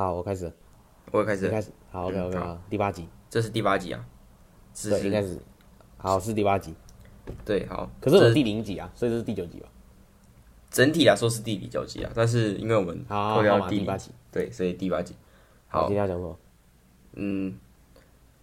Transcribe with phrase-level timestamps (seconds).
[0.00, 0.50] 好，我开始。
[1.10, 1.50] 我开始。
[1.50, 1.70] 开始。
[1.92, 3.06] 好，OK OK，好，第八集。
[3.28, 4.02] 这是第八集啊。
[4.82, 5.38] 对，应该是。
[5.98, 6.74] 好，是第八集。
[7.44, 7.86] 对，好。
[8.00, 9.68] 可是我第零集啊，所以这是第九集吧？
[10.70, 15.14] 整体来说是第九集啊，但是因为我们扣掉第八集，对，所以第八集。
[15.68, 16.38] 好，今天要讲什么？
[17.16, 17.58] 嗯，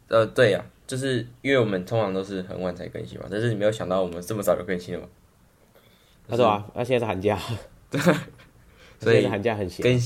[0.09, 5.07] 呃，对呀，就是因为我们通常都是很晚才更新嘛，但是你没有想到我们这么早就更新了嘛？
[6.29, 7.35] 他说啊，那现在是寒假。
[7.89, 7.99] 对。
[8.99, 9.99] 所以寒假很闲，更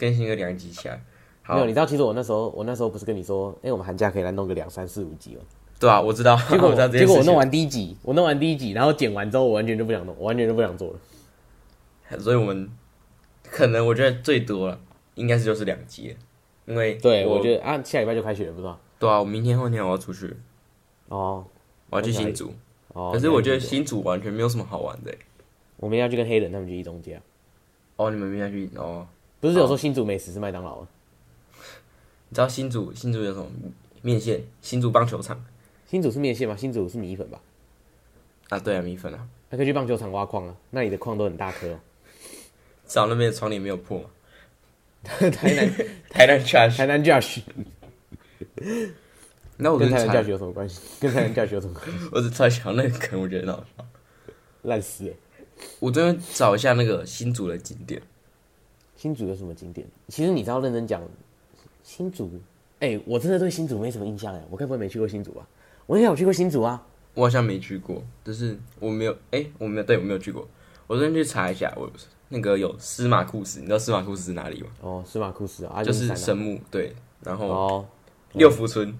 [0.00, 0.98] 更新个两集起来。
[1.46, 5.44] 没有，你知道，其实我那时候，我那时候不是跟你说，哎，我们寒假可以来弄个两三四五集哦？
[5.78, 6.34] 对啊，我知道。
[6.48, 12.18] 结果 结果我弄完第一集，我弄完第一集，然后剪完之后，我完全就不想弄，我完全就不想做了。
[12.18, 12.70] 所以我们
[13.42, 14.80] 可能我觉得最多了，
[15.16, 16.16] 应该是就是两集，
[16.66, 18.78] 因为对，我觉得啊，下礼拜就开学了，不知道。
[18.98, 20.36] 对啊，我明天后天我要出去。
[21.08, 21.44] 哦。
[21.90, 22.52] 我要去新竹。
[22.94, 23.10] 哦。
[23.12, 25.12] 可是我觉得新竹完全没有什么好玩的。
[25.78, 27.20] 我们要去跟黑人他们去一中街。
[27.96, 29.06] 哦，你们明天去哦？
[29.40, 30.88] 不是有说新竹美食是麦当劳吗？
[32.28, 33.46] 你知道新竹新竹有什么
[34.02, 34.42] 面线？
[34.60, 35.44] 新竹棒球场。
[35.86, 36.54] 新竹是面线吗？
[36.56, 37.40] 新竹是米粉吧？
[38.50, 39.26] 啊，对啊，米粉啊。
[39.50, 41.66] 还可以去棒球场挖矿啊，那里的矿都很大颗。
[42.86, 44.04] 至少那边的窗帘没有破。
[45.02, 45.72] 台南
[46.10, 47.40] 台南 Josh 台南 Josh。
[49.56, 50.80] 那我跟台南 Josh 有什么关系？
[51.00, 52.08] 跟台南 Josh 有什么关系？
[52.12, 53.84] 我只在想那个梗，我觉得很好笑。
[54.62, 55.14] 烂死了。
[55.78, 58.00] 我这边找一下那个新竹的景点。
[59.00, 59.86] 新竹有什么景点？
[60.08, 61.00] 其实你知道，认真讲，
[61.82, 62.30] 新竹，
[62.80, 64.44] 哎、欸，我真的对新竹没什么印象哎。
[64.50, 65.48] 我该不会没去过新竹啊？
[65.86, 66.86] 我也有去过新竹啊。
[67.14, 70.46] 我好像没去过，就是我没有，哎、欸，我没有，对，我没有去过。
[70.86, 71.90] 我昨天去查一下，我
[72.28, 74.68] 那个有司马库斯，你知道司马库斯是哪里吗？
[74.82, 77.86] 哦，司马库斯啊，就是神木，对，然后哦，
[78.34, 78.94] 六福村，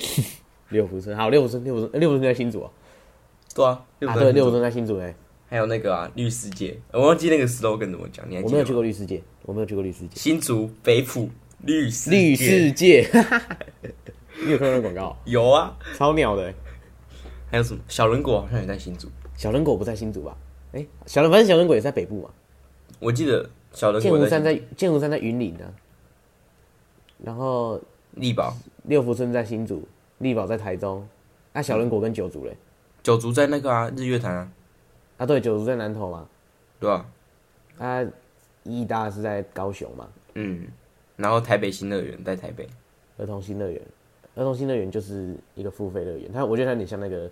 [0.70, 2.70] 六福村，好，六福村，六福村，六福村在新竹啊。
[3.54, 5.14] 对啊，啊，对，六福村在新竹哎。
[5.48, 8.50] 还有那个啊，绿世界，我忘记那个 slogan 怎么讲，你还记得吗？
[8.50, 10.10] 我没有去过绿世界，我没有去过绿世界。
[10.14, 11.30] 新竹北埔
[11.64, 13.08] 绿世绿世界，
[14.44, 15.16] 你有看到那广告？
[15.24, 16.52] 有啊，超鸟的。
[17.50, 17.80] 还有什么？
[17.86, 19.08] 小人国好像也在新竹。
[19.36, 20.36] 小人国不在新竹吧？
[20.72, 22.30] 哎、欸，小人反正小人国也在北部嘛。
[22.98, 25.64] 我记得小人国剑湖山在剑湖山在云林呢。
[27.22, 27.80] 然后
[28.12, 29.86] 力宝六福村在新竹，
[30.18, 31.06] 力宝在台中。
[31.52, 32.56] 那、啊、小人国跟九族嘞？
[33.04, 34.50] 九族在那个啊，日月潭啊。
[35.16, 36.26] 啊，对，九族在南投嘛，
[36.80, 37.06] 对吧？
[37.78, 38.04] 啊，
[38.64, 40.66] 义大是在高雄嘛，嗯，
[41.16, 42.68] 然后台北新乐园在台北，
[43.18, 43.80] 儿童新乐园，
[44.34, 47.30] 儿童新乐园就是一个付费乐园，它我觉得它有点像那个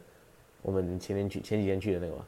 [0.62, 2.25] 我们前天去前几天去的那个嘛，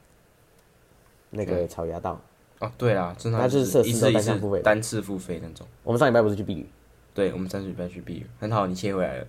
[1.31, 2.21] 那个草芽道。
[2.61, 5.67] 哦，对啊，它就是设施都单向付费，单次付费那种。
[5.83, 6.67] 我们上礼拜不是去避雨？
[7.13, 9.27] 对，我们上礼拜去避雨，很好，你切回来了。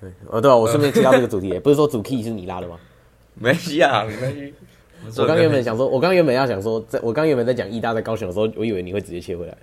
[0.00, 2.78] 对，哦对啊，我顺便 提到这个主题，不是说主 key 是你拉的吗？
[3.34, 4.54] 没关系啊，没关系。
[5.16, 9.56] 我刚原本想说，我刚原本要想说，在我刚原本在讲义大在高雄的时候，我以为你会直接切回来。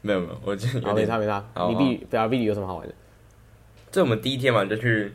[0.00, 1.44] 没有没有，我就好没差没差。
[1.68, 2.94] 你碧对啊，碧旅有什么好玩的？
[3.90, 5.12] 这我们第一天嘛，就去，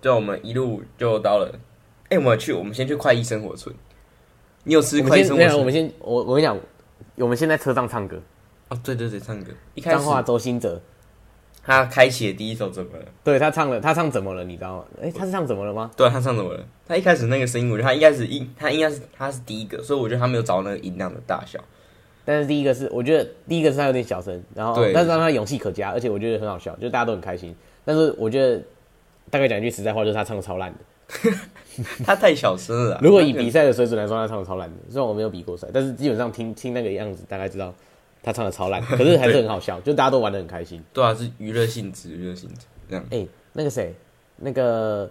[0.00, 1.58] 就我们一路就到了。
[2.10, 3.74] 哎，我们去，我们先去快意生活村。
[4.64, 5.58] 你有吃快意生活村？
[5.58, 6.58] 我们先，我我跟你讲，
[7.16, 8.20] 我们先在车上唱歌。
[8.68, 9.52] 哦，对对对，唱歌。
[9.82, 10.80] 彰化周兴哲。
[11.70, 13.04] 他开启的第一首怎么了？
[13.22, 14.42] 对他唱了，他唱怎么了？
[14.42, 14.84] 你知道吗？
[15.00, 15.88] 哎、欸，他是唱怎么了吗？
[15.96, 16.60] 对，他唱怎么了？
[16.84, 21.60] 他一开始那个声音，我觉得他应该是音，他应该是他是第一个，所以我觉得他没有找那个音量的大小。
[22.24, 27.54] 但是第一个是，我觉得第一个是他有点小声，然后但是让他勇气可嘉，而且我觉得很好笑，就大家都很开心。
[27.84, 28.60] 但是我觉得
[29.30, 31.30] 大概讲一句实在话，就是他唱的超烂的，
[32.04, 32.98] 他太小声了。
[33.00, 34.76] 如果以比赛的水准来说，他唱的超烂的。
[34.90, 37.72] 虽然我没有比过赛，但是基本上听听那个样子，大概知道。
[38.22, 40.82] 他唱的超烂，可是还是很好笑，就大家都玩的很开心。
[40.92, 43.02] 对啊，是娱乐性质，娱乐性质这样。
[43.06, 43.94] 哎、欸，那个谁，
[44.36, 45.10] 那个，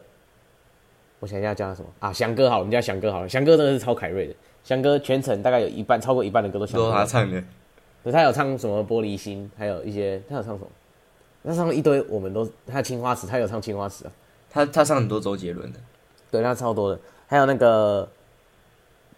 [1.20, 2.14] 我想一下叫他什么啊？
[2.14, 3.28] 翔哥好，我们叫翔哥好了。
[3.28, 7.44] 翔哥真的是超凯瑞的，翔哥全程大概有一半，超过一半的歌都翔哥他唱的。
[8.04, 10.68] 可，他有唱什么玻璃心，还有一些他有唱什么？
[11.44, 14.12] 他唱了一堆，我们都他青花瓷，他有唱青花瓷啊。
[14.52, 15.80] 他他唱很多周杰伦的，
[16.30, 17.00] 对，他超多的。
[17.28, 18.08] 还有那个，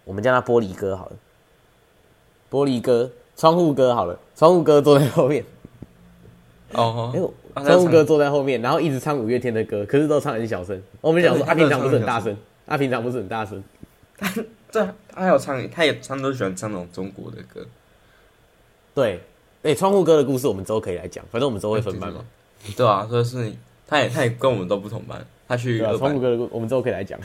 [0.06, 1.16] 我们叫他玻璃哥好了，
[2.50, 3.12] 玻璃哥。
[3.42, 5.44] 窗户哥好了，窗户哥坐在后面。
[6.74, 7.12] 哦，
[7.56, 10.80] 哎，窗户哥坐在后面，然后一直唱五月天的歌，可是都唱很小声。
[11.02, 12.38] 我们讲说，他平常不是很大声，
[12.68, 13.64] 他平常不是很大声。
[14.16, 14.32] 他
[14.70, 17.66] 这他还有唱，他也他们都喜欢唱那种中国的歌。
[18.94, 19.20] 对，
[19.64, 22.24] 哎，窗户哥的故事我们之后可以来讲，反正我们之后会分班嘛。
[22.78, 23.52] 对啊，所以是，
[23.88, 27.20] 他也他也跟我们都不同班，他去窗户哥的故，我们之后可以来讲。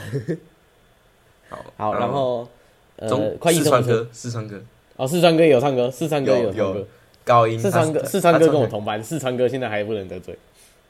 [1.51, 2.49] 好，好，然后
[2.97, 4.59] 呃，快四川哥，四川哥。
[4.97, 6.87] 哦，四川哥也有唱歌，四川哥也有唱歌，
[7.25, 7.59] 高音。
[7.59, 10.37] 四川哥，四川哥跟我同班，四川哥现在还不能得罪。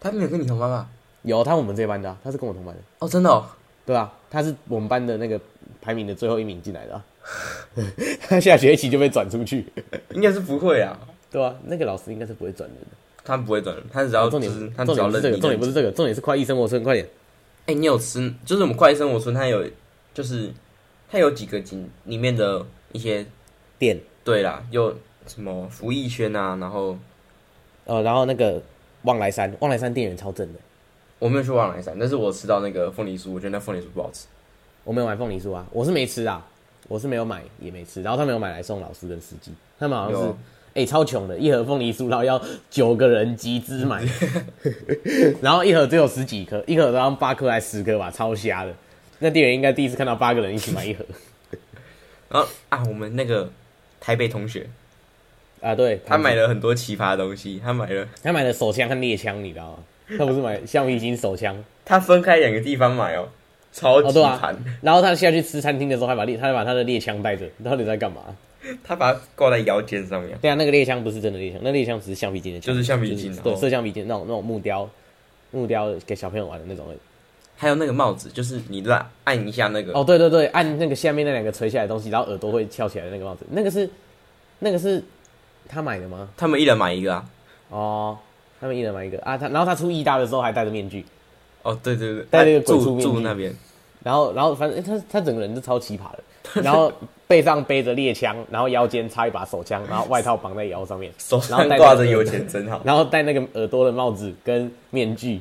[0.01, 0.89] 他没有跟你同班吗？
[1.23, 2.81] 有，他我们这班的，他是跟我同班的。
[3.01, 3.45] 哦，真的哦。
[3.85, 5.41] 对啊，他是我们班的那个
[5.81, 7.03] 排名的最后一名进来的。
[8.29, 9.67] 他下学期就被转出去，
[10.15, 10.99] 应该是不会啊。
[11.31, 12.87] 对啊，那个老师应该是不会转人的。
[13.25, 17.05] 他不会转，他只要重点是，他只要认这个，重点不是这个，重点是快意生活村，快点。
[17.67, 18.33] 哎、欸，你有吃？
[18.45, 19.65] 就是我们快意生活村，它有，
[20.15, 20.53] 就是
[21.11, 23.27] 它有几个景里面的一些
[23.79, 24.01] 店。
[24.25, 24.95] 对啦，又
[25.27, 26.97] 什么福义轩啊，然后，
[27.85, 28.61] 呃，然后那个
[29.03, 30.59] 望来山，望来山店员超正的。
[31.19, 34.27] 我没有去望来山，但是我吃到那个凤梨酥，我觉得那凤梨酥不好吃。
[34.85, 36.45] 我没有买凤梨酥啊，我是没吃啊，
[36.89, 40.35] 我是没有买也没吃，然后他没有买来送老师跟司机，他们好像是。
[40.75, 42.39] 哎、欸，超穷的，一盒凤梨酥，然后要
[42.69, 44.05] 九个人集资买，
[45.41, 48.75] 然后一盒只有十几颗，一盒都要八颗还是十颗吧，超瞎的。
[49.21, 51.03] 那店员应该第一次看到八个人一起买一盒。
[52.29, 53.51] 然后啊，我们那个
[54.07, 54.65] 台北同学
[55.61, 59.79] 啊，对，他买了很多奇葩的东西，他买了，他买了手枪和猎枪，你知道吗？
[60.17, 63.29] 他不是买橡皮筋手枪，他分开两个地方买哦，
[63.73, 64.57] 超级惨、哦啊。
[64.81, 68.23] 然后他下去吃餐厅的时候，还把猎，他还把他的猎枪带着，到底在干嘛？
[68.85, 70.39] 他把它挂在腰间上面。
[70.41, 74.89] 对啊，那个猎枪不是真的猎枪，那猎枪只是橡皮筋的枪，就是橡皮筋，就是、对，射橡皮筋那种那种木雕，
[75.51, 76.87] 木雕给小朋友玩的那种。
[77.57, 79.93] 还有那个帽子，就是你拉按一下那个。
[79.93, 83.89] 哦，对对对，按那个下面那两个垂下来的东西，然后耳朵会翘起来的那个帽子，那个是
[84.59, 85.03] 那个是
[85.69, 86.29] 他买的吗？
[86.37, 87.25] 他们一人买一个啊。
[87.71, 88.19] 哦，
[88.61, 89.39] 他们一人买一个啊。
[89.39, 91.05] 他然后他出意大的时候还戴着面具。
[91.63, 93.55] 哦，对对对，戴那个鬼畜面具住那边。
[94.07, 96.93] 然后然后反正他他整个人就超奇葩的， 然后。
[97.29, 105.41] 背上背着猎枪，然后腰间插一把手枪，然后外套绑在腰上面，手上挂着有钱真好，然后戴那个耳朵的帽子跟面具，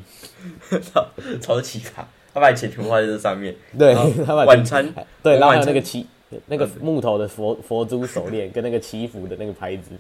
[0.92, 1.06] 超
[1.40, 2.04] 超奇葩。
[2.34, 3.94] 他把钱全部花在这上面，对，
[4.26, 4.92] 他把晚餐
[5.22, 6.08] 对，然后那个祈
[6.48, 9.92] 那个木头的佛佛珠手链跟那个祈福的那个牌子，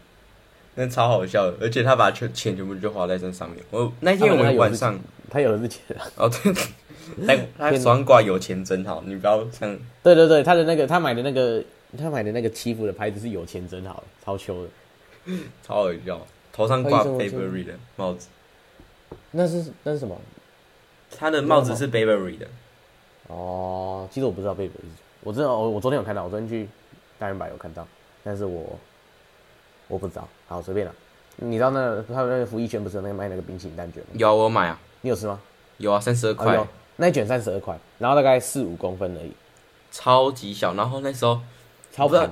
[0.73, 1.53] 那超好笑的。
[1.61, 3.59] 而且他把全钱全部就花在这上面。
[3.69, 4.99] 我那天我们晚上
[5.29, 6.29] 他有的是钱啊，哦
[7.25, 11.63] 对， 他他手上挂有钱真好，你不要像对对对，他的那个他买的那个。
[11.97, 15.33] 他买的那个祈福的牌子是有钱真好，超秋的，
[15.63, 16.19] 超好笑。
[16.51, 18.27] 头上挂 Burberry 的帽子，
[19.31, 20.19] 那是那是什么？
[21.17, 22.47] 他的帽子是 Burberry 的。
[23.27, 24.71] 哦，其实我不知道 Burberry，
[25.21, 26.67] 我知道我我昨天有看到，我昨天去
[27.17, 27.87] 大润百有看到，
[28.21, 28.77] 但是我
[29.87, 30.27] 我不知道。
[30.47, 30.93] 好，随便了。
[31.37, 34.09] 你知道那他们那个福一轩不是有那个卖那个冰淇淋蛋卷吗？
[34.15, 34.77] 有，我买啊。
[35.05, 35.39] 你有吃吗？
[35.77, 36.67] 有啊，三十二块。
[36.95, 39.31] 那一卷三十二块，然后大概四五公分而已，
[39.91, 40.73] 超级小。
[40.73, 41.39] 然后那时候。
[41.91, 42.29] 超的，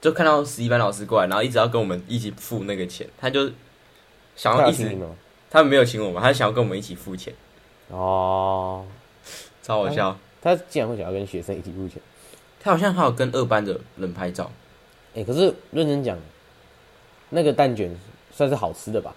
[0.00, 3.48] 就看到十一班老师过来，然后一直要跟我们一起付那个钱，他就
[4.34, 4.98] 想要一直，
[5.48, 7.32] 他们没有请我们，他想要跟我们一起付钱。
[7.88, 8.84] 哦，
[9.62, 10.16] 超好笑。
[10.42, 12.02] 他竟然会想要跟学生一起付钱，
[12.58, 14.50] 他好像还有跟二班的人拍照。
[15.14, 16.18] 哎、欸，可是认真讲，
[17.30, 17.96] 那个蛋卷
[18.32, 19.14] 算是好吃的吧？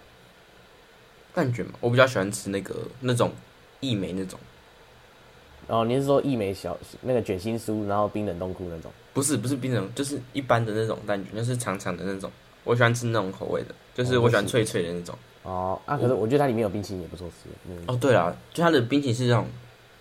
[1.38, 3.30] 蛋卷嘛，我比较喜欢吃那个那种
[3.78, 4.36] 义美那种。
[5.68, 8.90] 哦，你是说义美小那个卷心酥，然后冰冷冻库那种？
[9.14, 12.28] 不是不是冰冷，就是一般的那种蛋卷，就是长长的那种。
[12.64, 15.16] 我喜欢吃那种口味的，就是我喜欢脆脆的那种。
[15.44, 17.48] 哦啊，可是我觉得它里面有冰淇淋也不错吃。
[17.68, 19.46] 嗯、哦，对了，就它的冰淇淋是那种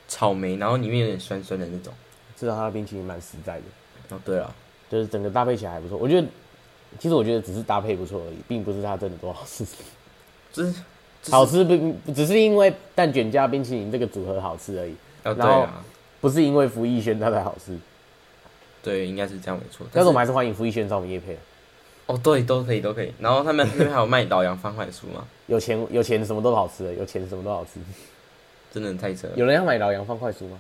[0.08, 1.94] 草莓，然后里面有点酸酸的那种。
[2.36, 4.16] 至少它的冰淇淋蛮实在的。
[4.16, 4.56] 哦，对了，
[4.90, 5.98] 就是整个搭配起来还不错。
[5.98, 6.28] 我觉得，
[6.98, 9.66] 其实我觉得只是搭配不错而已，并不是它真的多好吃。
[10.54, 10.74] 就是
[11.30, 14.96] 好吃不只是因为蛋卷加冰淇淋这个组合好吃而已。
[15.24, 15.84] 哦，对啊，
[16.22, 17.78] 不是因为福艺轩它才好吃。
[18.82, 19.86] 对，应该是这样没错。
[19.92, 21.38] 但是我们还是欢迎福艺轩找我们业配。
[22.06, 23.14] 哦，对，都可以，都可以。
[23.20, 25.28] 然后他们 那边还有卖老杨方块酥吗？
[25.48, 27.82] 有钱有钱什么都好吃的，有钱什么都好吃。
[28.72, 29.34] 真的太扯了。
[29.36, 30.60] 有人要买老杨方块酥吗？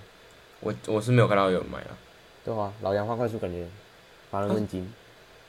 [0.59, 1.95] 我我是没有看到有人买啊。
[2.43, 3.65] 对啊，老杨方块酥感觉
[4.29, 4.91] 乏人问津。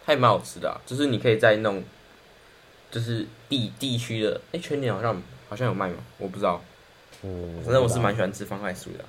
[0.07, 1.83] 它也蛮好吃的啊，就是你可以在那种，
[2.91, 5.97] 就是地地区的，哎，全年好像好像有卖吗？
[6.19, 6.63] 我不知道。
[7.23, 9.05] 嗯，反正我是蛮喜欢吃方块酥的。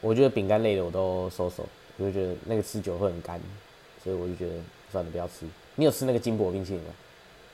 [0.00, 1.68] 我觉得饼干类的我都收手。
[1.98, 3.38] 我就觉得那个吃久会很干，
[4.02, 4.54] 所以我就觉得
[4.90, 5.46] 算了，不要吃。
[5.74, 6.88] 你有吃那个金箔冰淇淋吗？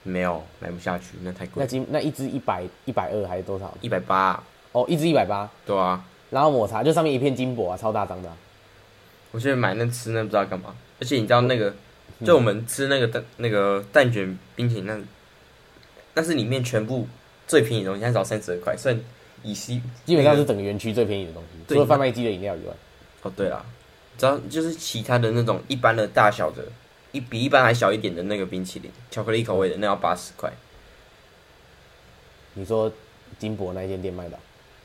[0.05, 1.55] 没有，买不下去，那太贵。
[1.57, 3.77] 那金那一支一百一百二还是多少？
[3.81, 4.43] 一百八。
[4.73, 5.51] 哦，一支一百八。
[5.67, 6.05] 对啊。
[6.31, 8.37] 然后抹茶就上面一片金箔啊，超大张的、啊。
[9.33, 11.75] 我觉得买那吃那不知道干嘛，而且你知道那个，
[12.25, 14.99] 就我们吃那个蛋、嗯、那个蛋卷冰淇淋，那
[16.15, 17.07] 那是里面全部
[17.47, 18.99] 最便宜的东西，它只要三十二块，算
[19.43, 22.73] 以西基本上是整个园区最便宜的东西，除了贩卖机的饮料以外。
[23.23, 23.65] 哦，对啦。
[24.17, 26.65] 只要就是其他的那种一般的大小的，
[27.13, 30.53] 一比一般还小一点的那个冰淇淋，巧克力口味的那要八十块。
[32.55, 32.93] 你说
[33.39, 34.37] 金箔那一间店卖的？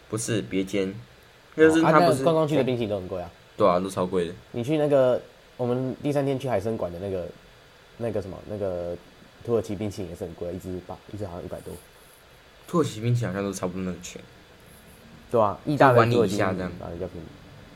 [0.07, 0.93] 不是别间，
[1.57, 3.31] 就是他不是观光区的冰淇淋都很贵啊。
[3.57, 4.33] 对啊，都超贵的。
[4.51, 5.19] 你去那个
[5.57, 7.27] 我们第三天去海生馆的那个
[7.97, 8.95] 那个什么那个
[9.45, 11.73] 土耳其冰淇淋也是很贵，一支八一支好像一百多。
[12.67, 14.21] 土耳其冰淇淋好像都差不多那个钱。
[15.29, 17.27] 对啊，意大利土耳其这样反正比较便宜。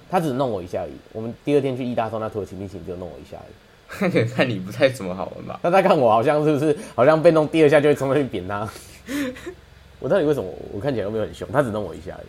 [0.09, 0.93] 他只弄我一下而已。
[1.11, 4.25] 我们第二天去意大的时候，那土耳其冰淇淋就弄我一下而已。
[4.25, 5.59] 看你不太怎么好玩吧？
[5.63, 8.69] 那他看我好像是不是好像被弄第二下就会冲上去扁他？
[9.99, 11.47] 我到底为什么我看起来又没有很凶？
[11.51, 12.27] 他只弄我一下而已。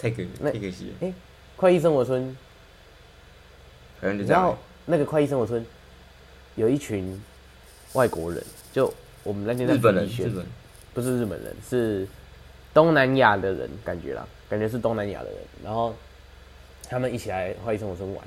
[0.00, 0.94] 太可太可惜了。
[1.00, 1.14] 哎、欸，
[1.56, 2.36] 快意生活村，
[4.02, 5.64] 你知道那个快意生活村
[6.54, 7.20] 有一群
[7.94, 8.42] 外国人，
[8.72, 8.92] 就
[9.22, 10.46] 我们那天在日本人，日本
[10.94, 12.06] 不是日本人，是
[12.72, 15.38] 东南亚的人，感觉啦，感觉是东南亚的人。
[15.64, 15.94] 然后
[16.88, 18.24] 他们一起来花艺生活村玩。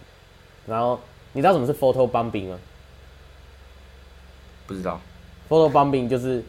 [0.68, 1.00] 然后
[1.34, 2.60] 你知道什么是 photo bombing 吗？
[4.68, 5.00] 不知道。
[5.50, 6.44] photo bombing 就是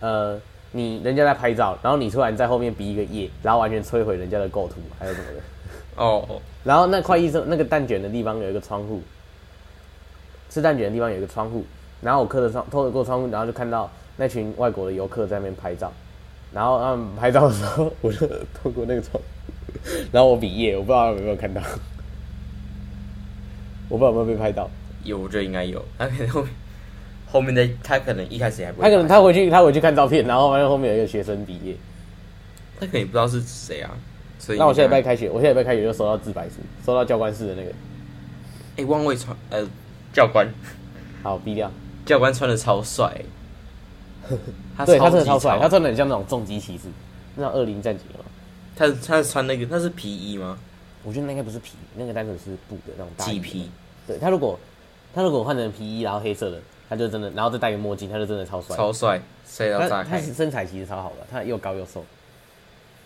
[0.00, 0.40] 呃。
[0.72, 5.40] 你人家在拍照，然后你突然在后面比一个耶，然后完全摧毁人家的构图，还有什么的？
[5.94, 6.42] 哦哦。
[6.64, 9.00] 然后那快医生那个蛋卷的地方有一个窗户，
[10.50, 11.64] 吃蛋卷的地方有一个窗户，
[12.00, 15.92] 然后我客的窗透过窗户，然后就看到那群外国的游客在那边拍照，
[16.52, 19.20] 然后他们拍照的时候，我就透过那个窗，
[20.12, 21.60] 然后我比耶，我不知道有没有看到，
[23.88, 24.70] 我不知道有没有被拍到，
[25.04, 26.50] 有，我觉得应该有，他可能后面。
[27.28, 31.76] 后面的他可能一开始还不会，他可能他回去他回去看照片，然后发现后面有一个学生毕业，
[32.78, 33.90] 他可能也不知道是谁啊。
[34.38, 37.70] 所以那我现在礼拜开学，我现在礼拜开学就收到自白书，收到教官室的那个。
[37.70, 37.74] 哎、
[38.76, 39.66] 欸，汪卫传呃
[40.12, 40.48] 教官，
[41.24, 41.70] 好逼掉。
[42.06, 44.36] 教官穿的超帅、欸，
[44.74, 46.84] 他对他真的超帅，他穿的很像那种重机骑士，
[47.34, 48.24] 那种恶灵战警哦。
[48.74, 50.58] 他他穿那个，那是皮衣吗？
[51.02, 53.70] 我觉得那应该不是皮，那个单纯是布的那种大皮。
[54.06, 54.58] 对他如果
[55.14, 56.58] 他如果换成皮衣，然后黑色的。
[56.88, 60.20] 他就真的，然后再戴个墨镜，他就真的超帅，超帅，帅到炸开。
[60.20, 62.04] 他身材其实超好的，他又高又瘦。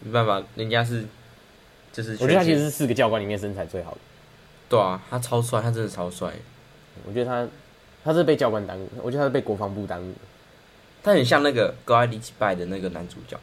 [0.00, 1.06] 没办法，人家是，
[1.90, 3.98] 就是我觉得他其实是四个教官里面身材最好的。
[4.68, 6.30] 对啊，他超帅，他真的超帅。
[7.06, 7.48] 我觉得他，
[8.04, 10.14] 他是被教官耽误，我觉得他是被国防部耽误。
[11.02, 13.38] 他很像那个《高爱丽奇拜》的那个男主角。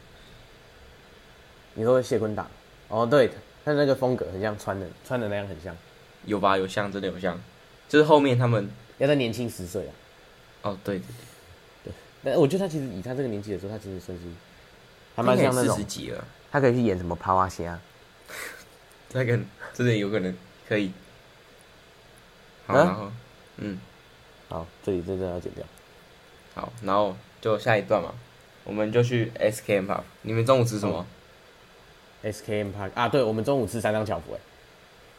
[1.74, 2.46] 你说谢坤达？
[2.88, 3.30] 哦，对，
[3.64, 5.76] 他的那个风格很像穿的，穿的那样很像。
[6.24, 6.56] 有吧？
[6.56, 7.40] 有像，真的有像。
[7.88, 9.92] 就是后面他们要再年轻十岁啊。
[10.62, 11.06] 哦，对对
[11.84, 11.92] 对，
[12.24, 14.24] 但我觉得他其实以他这个年纪来说，他其实算是
[15.14, 15.78] 还蛮像那种，
[16.50, 17.78] 他可以去演什么趴蛙虾，
[19.10, 20.36] 他可能真的有可能
[20.68, 20.92] 可以。
[22.66, 23.12] 好，然后
[23.58, 23.78] 嗯，
[24.48, 25.64] 好，这里真的要剪掉。
[26.54, 28.14] 好，然后就下一段嘛，
[28.64, 30.00] 我们就去 SKM Park。
[30.22, 31.06] 你们中午吃什么
[32.24, 34.40] ？SKM Park 啊，对，我们中午吃三张巧福哎。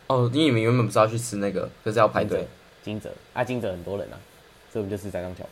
[0.07, 2.48] 哦，因为你们原本不是要去吃那个，可是要排队。
[2.83, 4.17] 金泽啊，金泽很多人啊。
[4.71, 5.43] 所以我们就吃三张桥，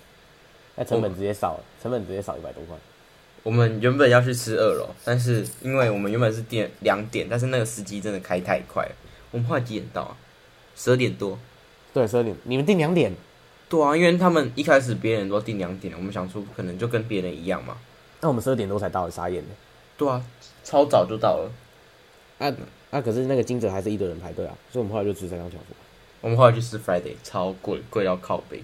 [0.75, 2.75] 那成本直接少了，成本直接少一百多块。
[3.43, 8.91] 我们原本要去吃二楼，但是因为我们原本是点两点，但是那个司机真的开太快了。
[9.31, 10.17] 我们后来几点到啊？
[10.75, 11.39] 十二点多。
[11.93, 12.35] 对，十二点。
[12.43, 13.11] 你们订两点？
[13.69, 17.77] 对啊，因为他们一开始别人都定两点，我们想说可能就跟别人一样嘛。
[18.21, 19.49] 那我们十二点多才到，傻眼呢。
[19.97, 20.23] 对啊，
[20.63, 21.51] 超早就到了。
[22.39, 22.53] 啊
[22.91, 23.01] 啊！
[23.01, 25.57] 可是那个金泽还是一堆人排队啊，所以我们后来就吃三张桥。
[26.21, 28.63] 我们后来去吃 Friday，超贵，贵到靠背。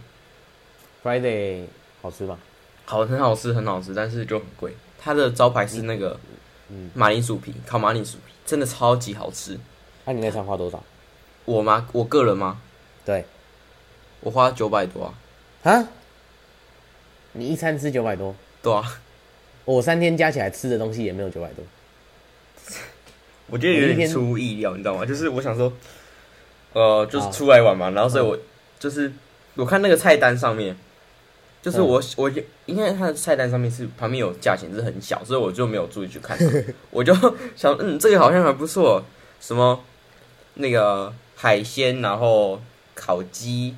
[1.03, 1.65] Friday
[2.01, 2.37] 好吃吧？
[2.85, 4.75] 好，很好吃，很好吃，但是就很贵。
[4.99, 6.19] 它的招牌是那个，
[6.69, 9.59] 嗯，马铃薯皮，烤马铃薯皮，真的超级好吃。
[10.05, 10.81] 那、啊、你那餐花多少？
[11.45, 11.87] 我吗？
[11.91, 12.61] 我个人吗？
[13.03, 13.25] 对，
[14.23, 15.13] 我花九百多啊。
[15.71, 15.87] 啊？
[17.33, 18.35] 你一餐吃九百多？
[18.61, 18.83] 对啊。
[19.65, 21.63] 我三天加起来吃的东西也没有九百多。
[23.47, 25.05] 我觉得有点出乎意料，你知道吗？
[25.05, 25.71] 就是我想说，
[26.73, 28.37] 呃，就是出来玩嘛，然后所以我
[28.79, 29.11] 就是。
[29.55, 30.75] 我看那个菜单上面，
[31.61, 32.31] 就是我、嗯、我
[32.65, 36.35] 因为它的菜单上面是旁边有价钱，是很小，所以我就没有注意去看。
[36.89, 37.13] 我就
[37.55, 39.03] 想，嗯，这个好像还不错，
[39.39, 39.83] 什么
[40.55, 42.59] 那个海鲜，然后
[42.95, 43.75] 烤鸡，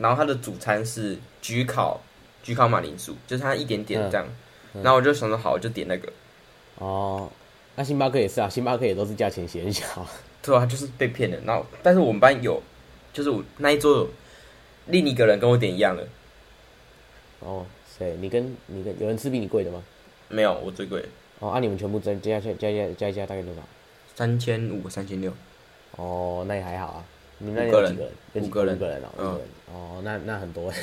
[0.00, 2.00] 然后它的主餐是焗烤
[2.44, 4.26] 焗烤马铃薯，就是它一点点这样。
[4.26, 6.12] 嗯嗯、然后我就想说，好，我就点那个。
[6.78, 7.30] 哦，
[7.76, 10.06] 那星巴克也是啊，星巴克也都是价钱写很小。
[10.42, 11.40] 对啊，就是被骗的。
[11.44, 12.62] 然后，但是我们班有，
[13.12, 14.08] 就是我那一桌有。
[14.86, 16.06] 另一个人跟我点一样的。
[17.40, 17.64] 哦，
[17.96, 18.14] 谁？
[18.20, 19.82] 你跟你跟有人吃比你贵的吗？
[20.28, 21.02] 没有，我最贵。
[21.38, 23.62] 哦，按、啊、你们全部加加加加加加大概多少？
[24.14, 25.32] 三千五，三千六。
[25.92, 27.04] 哦，那也还好啊。
[27.38, 28.44] 你们那有几个人？
[28.44, 29.10] 五个人，五个人哦。
[29.18, 29.40] 嗯。
[29.72, 30.72] 哦，那那很多。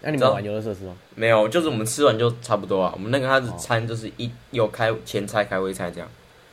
[0.00, 0.96] 那你们玩游乐设施吗？
[1.14, 2.92] 没有，就是我们吃完就差不多啊。
[2.94, 6.08] 我们那个它的餐就是一有开前菜、开胃菜这样。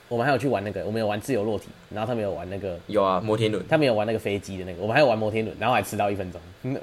[0.10, 6.42] 我们还有去玩那个，我们有玩自由落体，然后他们有玩那个，有啊，摩天轮，他们有玩那个飞机的那个，我们还有玩摩天轮，然后还迟到一分钟。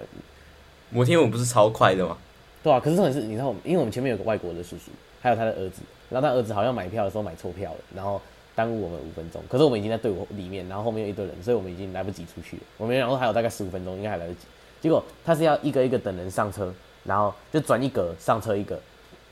[0.91, 2.17] 摩天轮不是超快的吗？
[2.63, 8.21] 对啊，可是重点是，你知道，因为我们前面有个外国的叔叔，还有他的儿子，然后他儿子好像买票的时候买错票了，然后
[8.61, 9.43] 耽误我们五分钟。
[9.49, 12.63] 可是我们已经在队伍里面，然后后面有一堆人，所以我们已经来不及出去了。
[12.77, 14.41] 我们然后还有大概十五分钟，应该还来得及。
[14.81, 16.73] 结果他是要一个一个等人上车，
[17.05, 18.79] 然后就转一格上车一个，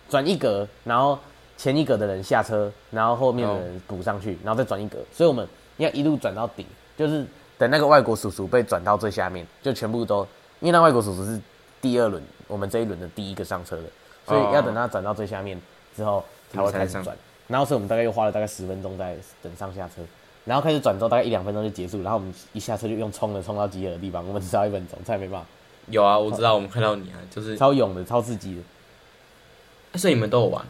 [0.09, 1.19] 转一格，然后。
[1.61, 5.45] 前一格的人下车，然后后面的人补上去，然后再转一格，所以我们
[5.79, 6.65] 要一路转到底，
[6.97, 7.27] 就是
[7.59, 10.21] 等那个外国叔叔被转到最下面，就全部都，
[10.61, 11.41] 因为那外国叔叔是
[11.81, 13.83] 第二轮，我们这一轮的第一个上车的，
[14.25, 15.61] 所以要等他转到最下面
[15.97, 17.17] 之后才会开始转。
[17.49, 20.03] 然后所以我们大概又花了大概十分钟在等上下车，
[20.45, 25.47] 然后开始转之后大概一两分钟就结束，然后我们一下车就用冲的冲到集合的地方，我们只要一分钟，才没办法。
[25.91, 29.99] 有啊，我知道，我们看到你啊，就是超勇的，超刺激的。
[29.99, 30.65] 所以你们都有玩？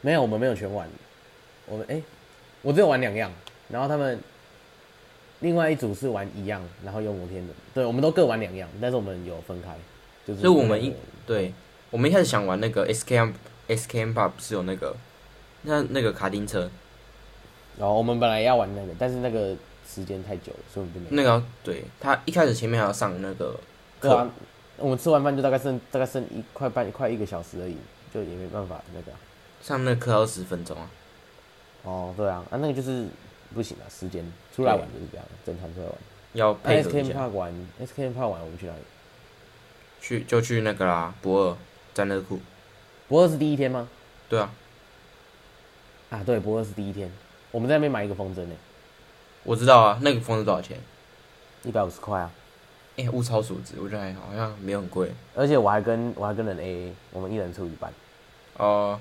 [0.00, 0.88] 没有，我们没有全玩。
[1.66, 2.02] 我们哎、欸，
[2.62, 3.30] 我只有玩两样，
[3.68, 4.18] 然后他们
[5.38, 7.54] 另外一组是玩一样，然后用摩天轮。
[7.72, 9.76] 对，我们都各玩两样，但是我们有分开。
[10.26, 10.92] 就是，所以我们一
[11.24, 11.54] 对，
[11.90, 13.32] 我们一开始想玩那个 SKM
[13.68, 14.96] SKM Park 不是有那个
[15.64, 16.70] 那那个卡丁车，
[17.78, 19.54] 然后我们本来要玩那个，但是那个
[19.86, 21.06] 时间太久了，所以我们就没。
[21.10, 23.58] 那个对他一开始前面还要上那个。
[24.00, 24.30] 课啊，
[24.76, 27.76] 我们吃完饭就大概剩大概剩一块半快一个小时而已，
[28.12, 29.18] 就也没办法那个、啊。
[29.62, 30.90] 上那课要十分钟啊。
[31.84, 33.06] 哦，对啊，啊那个就是
[33.54, 34.22] 不行啊，时间
[34.54, 35.94] 出来玩就是这样，整团出来玩。
[36.34, 37.10] 要配合一下。
[37.10, 38.80] SKM Park 玩，SKM Park 玩，我们去哪里？
[40.02, 41.56] 去就去那个啦，博二
[41.94, 42.40] 战乐库。
[43.08, 43.88] 博尔是第一天吗？
[44.28, 44.52] 对啊。
[46.14, 47.10] 啊，对，驳二是第一天，
[47.50, 48.54] 我们在那边买一个风筝呢。
[49.42, 50.78] 我知道啊，那个风筝多少钱？
[51.64, 52.30] 一百五十块啊。
[52.96, 55.12] 哎、欸，物超所值，我觉得还好，好像没有很贵。
[55.34, 57.90] 而且我还跟我还跟人 AA，我们一人出一半。
[58.58, 59.00] 哦、呃。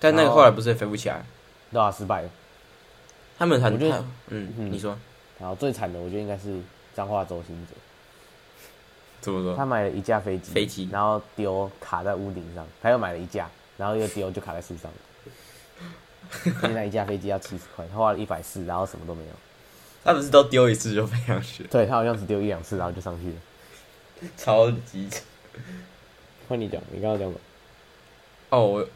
[0.00, 1.24] 但那个后来不是也飞不起来？
[1.70, 2.28] 对啊，失败了。
[3.38, 4.98] 他们很，我觉得，嗯，嗯你说。
[5.38, 6.60] 然后最惨的，我觉得应该是
[6.94, 7.74] 彰化周星哲。
[9.22, 9.56] 怎么说？
[9.56, 14.90] 他买了一架飞机，飞机，然后丢卡在屋顶上，他又买了一架，然后又丢就卡在树上。
[16.60, 19.30] 现在一架飞机要七十块，他花了一百四，然后什么都没有。
[20.04, 21.64] 他不是都丢一次就飞上去？
[21.64, 24.30] 对，他好像只丢一两次，然后就上去了。
[24.36, 25.22] 超级扯。
[26.48, 27.40] 换你讲，你刚刚讲什么？
[28.50, 28.88] 哦，我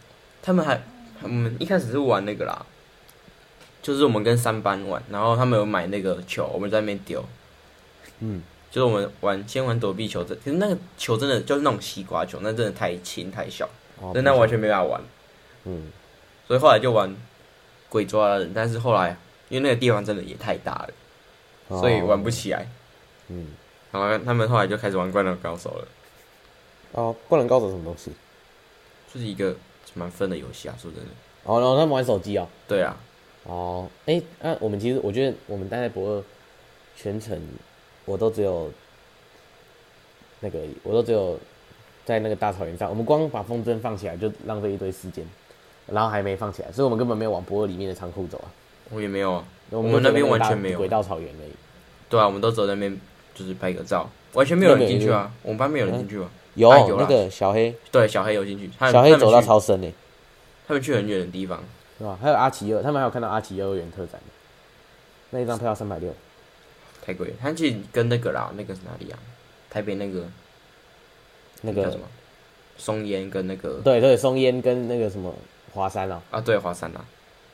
[0.43, 0.83] 他们还
[1.23, 2.67] 我们一开始是玩那个啦，
[3.81, 7.25] 就是我们跟三班玩，然后他们有买那个球，我们在那边丢。
[8.21, 13.69] 嗯，就是我们玩先玩躲避球，这其实那个球真的就是那种西瓜球，那真的太轻太小，
[13.99, 15.03] 哦、真的完全没办法玩。
[15.65, 15.91] 嗯，
[16.49, 17.15] 所以后来就玩
[17.89, 19.17] 鬼抓人，但是后来。
[19.51, 20.91] 因为那个地方真的也太大了，
[21.81, 22.69] 所以玩不起来。
[23.29, 23.47] 嗯，
[23.91, 25.89] 然后他们后来就开始玩《灌篮高手》了。
[26.93, 28.13] 哦，《灌篮高手》什么东西？
[29.11, 29.57] 就是一个
[29.95, 31.09] 蛮分的游戏啊，说真的。
[31.45, 32.47] 哦，然后他们玩手机啊？
[32.67, 32.95] 对啊。
[33.45, 36.25] 哦，哎，那我们其实我觉得我们待在博二
[36.95, 37.41] 全程，
[38.05, 38.71] 我都只有
[40.41, 41.41] 那个，我都只有
[42.05, 45.27] 在那个大草原上，我们光把风筝放起来就浪费一堆时间，
[45.93, 48.49] 然后还没放起来，所以我们根本没有往博二里面的仓库走啊。
[48.91, 51.53] 我也没有啊，我们那边完全没有轨道草原而已。
[52.09, 53.01] 对啊，我们都走在那边，
[53.35, 55.31] 就是拍个照，完全没有人进去啊。
[55.43, 56.31] 我们班没有人进去啊。
[56.55, 58.69] 有那个小黑，对，小黑有进去。
[58.91, 59.93] 小黑走到超深诶，
[60.67, 61.63] 他们去很远的地方，
[61.99, 62.19] 是吧？
[62.21, 64.21] 还有阿奇二，他们还有看到阿奇幼儿园特展。
[65.31, 66.13] 那一张票三百六，
[67.05, 67.35] 太贵了。
[67.41, 69.19] 他去跟那个啦，那个是哪里啊？
[69.71, 70.25] 台北那个，
[71.61, 72.07] 那个叫什么？
[72.77, 75.35] 松烟跟那个，对对，松烟跟那个什么
[75.79, 76.21] 华山啊？
[76.31, 77.05] 啊，对，华山啊。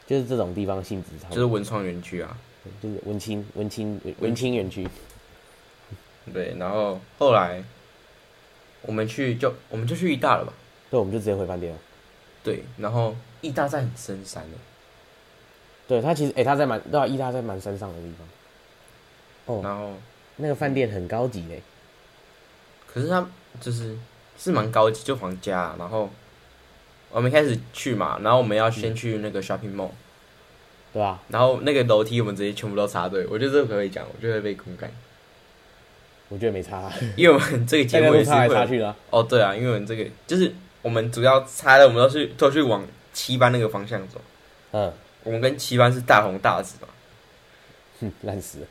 [0.07, 2.37] 就是这种地方性质差，就是文创园区啊，
[2.83, 4.87] 就是文青文青文青园区。
[6.31, 7.65] 对，然后后来
[8.83, 10.53] 我们去就我们就去义大了吧？
[10.91, 11.79] 对，我们就直接回饭店了。
[12.43, 14.59] 对，然后义大在很深山的。
[15.89, 19.57] 对，他其实哎，他在蛮对啊，义大在蛮山上的地方。
[19.57, 19.95] 哦，然后
[20.37, 21.63] 那个饭店很高级嘞。
[22.87, 23.27] 可是他
[23.59, 23.97] 就是
[24.37, 26.11] 是蛮高级，就皇家，然后。
[27.15, 29.91] 我们开始去嘛，然后我们要先去那个 shopping mall，
[30.93, 31.21] 对吧？
[31.29, 34.91] 然后那个楼梯我们直接全部都插队，我觉得这个可以讲，我觉得被公干。
[36.29, 38.93] 我觉得没插， 因为我们这个节目也是会插去的。
[39.11, 44.21] 哦，对啊，因为我们这个就是我们主要插的，我们都是都去往七班那个方向走。
[44.73, 46.89] 嗯，我们跟七班是大红大紫嘛。
[48.01, 48.67] 哼， 烂死了。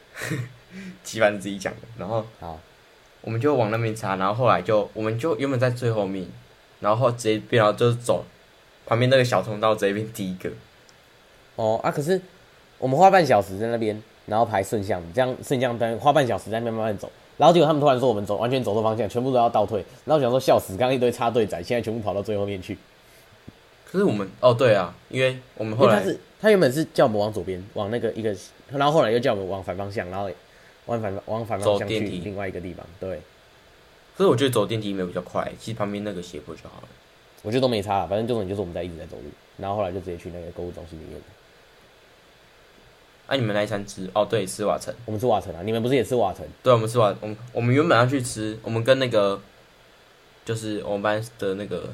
[1.01, 2.60] 七班自己讲的，然后好，
[3.21, 6.27] 我们就往那边插，然后后来就我们就原本在最后面，
[6.82, 8.25] 然后直接变到就是走。
[8.86, 10.50] 旁边那个小通道这边第一个，
[11.56, 11.89] 哦啊！
[11.89, 12.19] 可是
[12.78, 22.78] 我们花半小时在那边，然后排顺向，这样顺向灯花半小时在那边慢慢走，然后结果他们突然说我们走完全走错方向，全部都要倒退，然后想说笑死，刚刚一堆插队仔，现在全部跑到最后面去。
[23.89, 28.36] 可是我们哦对啊，因为我们后来他是他原本是叫我们往左边，往那个一个，
[28.72, 30.30] 然后后来又叫我们往反方向，然后
[30.88, 32.86] 往反往反方向去另外一个地方。
[33.00, 33.22] 对，
[34.17, 36.88] 所以我觉得走电梯没有比较快，其实旁边那个斜坡就好了。
[37.43, 41.21] 我觉得都没差，反正重点就是我们在一直在走路，然后后来就直接去那个购物中心里面。
[43.27, 44.10] 哎、啊，你们那一餐吃？
[44.13, 44.93] 哦，对，吃瓦城。
[45.06, 46.45] 我们吃瓦城啊，你们不是也吃瓦城？
[46.63, 49.39] 对，我们吃瓦，我们我们原本要去吃，我们跟那个
[50.45, 51.93] 就是我们班的那个，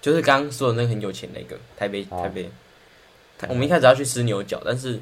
[0.00, 2.50] 就是刚刚说的那个很有钱那个台北台北，
[3.38, 5.00] 台，我们一开始要去吃牛角，但是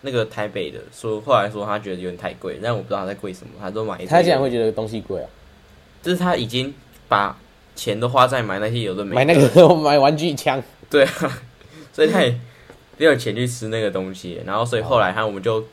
[0.00, 4.06] 那个台北的说后来说他觉得有点太贵，但我不知道他在贵什么，他都买一。
[4.06, 5.28] 他竟然会觉得东西贵啊？
[6.02, 6.72] 就是他已经
[7.08, 7.38] 把。
[7.80, 11.40] 钱都花在买那些有的没的，买那个 买玩具枪，对啊，
[11.94, 12.38] 所以他也
[12.98, 14.42] 没有钱去吃那个东西。
[14.44, 15.64] 然后所以后来他我们就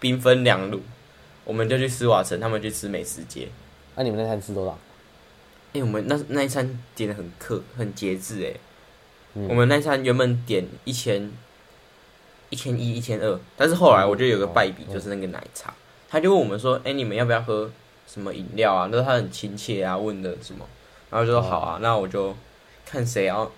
[0.00, 0.80] 兵分两路，
[1.44, 3.46] 我们就去斯瓦城，他们去吃美食街。
[3.94, 4.72] 那、啊、你们那餐吃多少？
[5.72, 8.58] 哎、欸，我们那那一餐点的很克很节制哎。
[9.34, 11.30] 嗯、我们那餐原本点一千
[12.50, 15.72] 一千一一千二，但是后来我就有个败笔，就是那个奶茶。
[16.10, 17.70] 他就问我们说：“哎、欸，你们要不要喝
[18.08, 20.66] 什么饮料啊？”那他很亲切啊，问的什么，
[21.10, 22.34] 然后就说：“好啊，那我就
[22.84, 23.50] 看谁要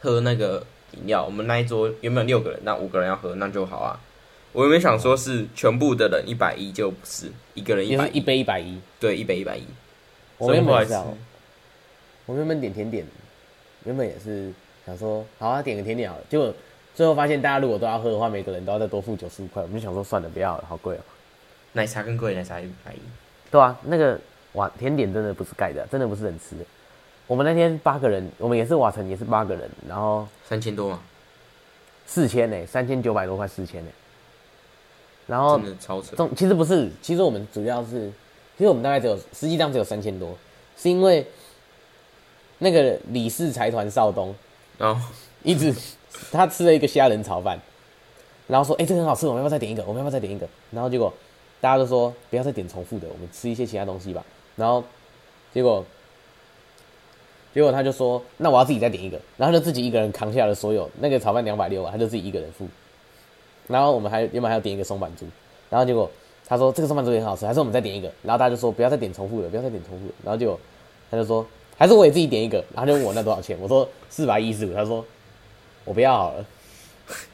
[0.00, 4.00] 喝那个饮料。”我们那一桌原本六个人，那五个人要喝，那就好啊。
[4.52, 9.62] 我原本想说是全部的人一百一，就不是一个人一百一杯一百一，对，一杯一百一。
[10.36, 10.94] 我原本也是，
[12.26, 13.06] 我原本点甜点，
[13.84, 14.52] 原本也是
[14.84, 16.24] 想说好啊，点个甜点好了。
[16.28, 16.52] 结果
[16.94, 19.62] 最后发现大家如果都要喝的话，每个人都要再多付九十五块。
[19.62, 21.00] 我们就想说算了，不要了，好贵哦。
[21.72, 22.98] 奶茶更贵，奶茶一百一。
[23.50, 24.20] 对啊，那个
[24.52, 26.64] 哇，甜点真的不是盖的，真的不是人吃的。
[27.26, 31.00] 我们那天八个人，我们也是瓦城，也是八个人，然后三千多嘛，
[32.06, 33.90] 四千呢，三千九百多块，四千呢。
[35.26, 36.14] 然后真的超扯。
[36.36, 38.12] 其实不是，其实我们主要是，
[38.58, 40.36] 其实我们大概只有实际上只有三千多，
[40.76, 41.26] 是因为
[42.58, 44.34] 那个李氏财团少东，
[44.76, 45.08] 然后
[45.42, 45.74] 一直
[46.30, 47.58] 他吃了一个虾仁炒饭，
[48.46, 49.82] 然后说：“哎、欸，这个很好吃，我们要不要再点一个？
[49.84, 51.12] 我们要不要再点一个？”然后结果。
[51.62, 54.24] 大家都说不要再点重复的，我们吃一些其他东西吧。
[54.56, 54.84] 然后
[55.52, 55.84] 结果
[57.54, 62.66] 结果他就说：“那我要自己再点一个。”然后就自己一个人扛下了所有那个炒饭两百六啊，他就自己一个人付。
[63.68, 65.26] 然后我们还原本还要点一个松板猪，
[65.68, 66.10] 然后结果
[66.46, 68.10] 他说这个松板猪也很好吃，还是我们再点一个。
[68.22, 70.14] 然后大家就说不要再点重复的，不要再点重复的。
[70.24, 70.58] 然后结果
[71.10, 72.64] 他就说还是我也自己点一个。
[72.74, 73.56] 然后就问我那多少钱？
[73.60, 74.74] 我说四百一十五。
[74.74, 75.04] 他说
[75.84, 76.44] 我不要好了，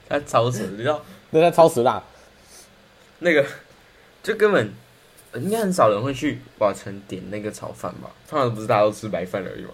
[0.09, 1.00] 他超时，你知道？
[1.31, 2.02] 对，他超时啦，
[3.18, 3.44] 那个。
[4.20, 4.70] 就根本
[5.42, 8.11] 应该很少人会去瓦城点那个炒饭吧？
[8.29, 9.70] 通常不是大家都吃白饭而已吗？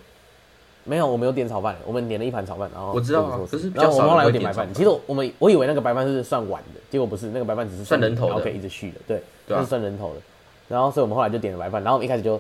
[0.87, 4.69] 没有，我们有点炒饭，我们点了一盘炒饭，然后我知道啊，可是然后我们后来有点白饭。
[4.75, 10.21] 其实我们我以为那个白饭是算碗的，结果不是，那个白饭只是算人头的，然后可以一直续的，对，对啊、是算人头的。
[10.69, 12.35] 然后所以我们后来就点了白饭，然后我们一开始就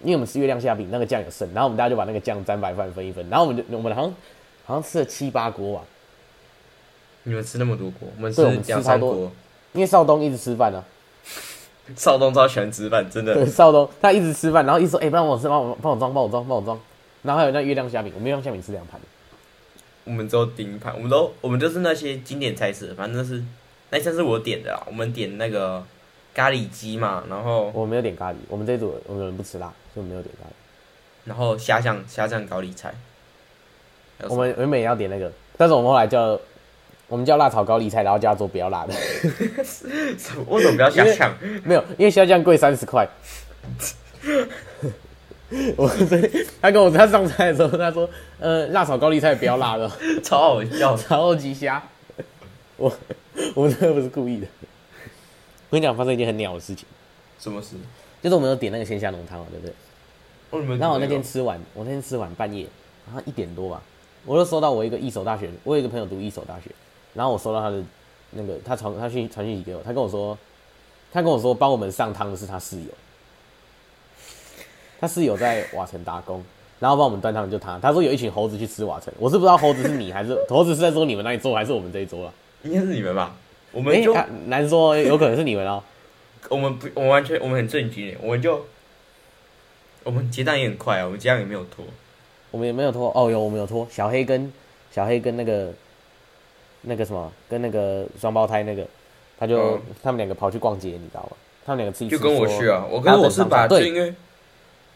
[0.00, 4.14] 因为我们吃月亮虾饼，那个酱有剩，然后我们大家就把那个酱沾白饭分一分，然后我们就我们好像
[4.64, 5.84] 好像吃了七八锅吧。
[7.24, 8.08] 你们吃那么多锅？
[8.16, 9.30] 我们吃两三锅，
[9.74, 10.82] 因为少东一直吃饭啊。
[11.96, 13.34] 少东超喜欢吃饭，真的。
[13.34, 16.78] 对，少东他一直吃饭，然后一直说：“哎、欸，帮我吃，帮我帮我装，帮我装，帮我装。”
[17.22, 19.00] 然后还有那月亮虾饼，我们月亮虾饼吃两盘。
[20.04, 23.42] 我们只有点一盘，我们都我们就是那些经典菜式，反正是
[23.90, 24.82] 那餐是我点的啦。
[24.86, 25.84] 我们点那个
[26.34, 30.52] 咖喱鸡嘛，然后我没有点咖喱，我们这一组我们有人不吃辣，所以我没有点咖喱。
[31.24, 32.94] 然后虾酱虾酱高丽菜，
[34.28, 36.40] 我们原本也要点那个，但是我们后来叫。
[37.10, 38.94] 我们叫辣炒高丽菜，然后叫他做不要辣的。
[40.48, 41.36] 为什么不要虾酱？
[41.64, 43.06] 没有，因为虾酱贵三十块。
[45.76, 45.90] 我
[46.62, 49.90] 他跟我他上菜的时候，他说：“呃，辣炒高丽菜不要辣的。”
[50.22, 51.82] 超好笑， 超级虾。
[52.76, 52.90] 我
[53.54, 54.46] 我们真的不是故意的。
[55.68, 56.86] 我跟你讲，发生一件很鸟的事情。
[57.40, 57.74] 什么事？
[58.22, 59.74] 就是我们有点那个鲜虾浓汤嘛，对不对？
[60.50, 62.66] 哦、然后我那天吃完，我那天吃完半夜，
[63.06, 63.82] 然后一点多吧，
[64.24, 66.70] 我就收到我一个一手大学，我有一个朋友读一手大学。
[67.14, 67.82] 然后我收到他的
[68.30, 70.38] 那个，他传他讯传讯息给我，他跟我说，
[71.12, 72.92] 他跟我说帮我们上汤的是他室友，
[75.00, 76.44] 他室友在瓦城打工，
[76.78, 82.32] 然后帮我们端汤就他，他说有一群猴子去吃瓦城，我是不知道猴子是你还是 猴子是在说你们那一桌还是我们这一桌啊？
[82.62, 83.34] 应该是你们吧？
[83.72, 84.14] 我们就、
[84.46, 85.82] 难说，有可能是你们哦。
[86.48, 88.64] 我们不，我们完全我们很正经，我们就
[90.04, 91.84] 我们结账也很快啊，我们结账也没有拖，
[92.52, 94.52] 我们也没有拖哦，有我们有拖，小黑跟
[94.92, 95.72] 小黑跟那个。
[96.82, 98.86] 那个什么，跟那个双胞胎那个，
[99.38, 101.36] 他就、嗯、他们两个跑去逛街，你知道吗？
[101.64, 104.12] 他们两个自己就跟我去啊，我跟我是把对，因为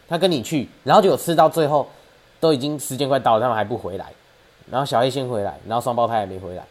[0.07, 1.87] 他跟你去，然后结果吃到最后
[2.39, 4.11] 都已经时间快到了，他们还不回来，
[4.69, 6.65] 然后小 A 先回来，然后双胞胎还没回来，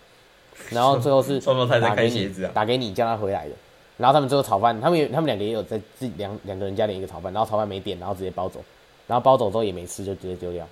[0.70, 3.54] 然后最后是 双胞胎在开鞋子啊，打给你叫他回来的，
[3.96, 8.60] 然后他们最后炒饭，他们他们两个也有在自己两两个人家点一个炒饭，然后炒饭没点，然后直接包走，
[9.06, 10.66] 然后包走之后也没吃，就直接丢掉，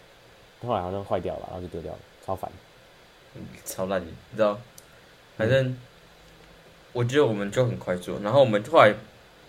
[0.67, 2.51] 后来好像坏掉了，然后就丢掉了，超烦。
[3.65, 4.59] 超烂，你知道？
[5.37, 5.77] 反正
[6.93, 8.95] 我觉得我们就很快做，然后我们后来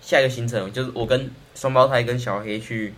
[0.02, 2.93] 下一个行程就是我跟双胞胎跟小黑去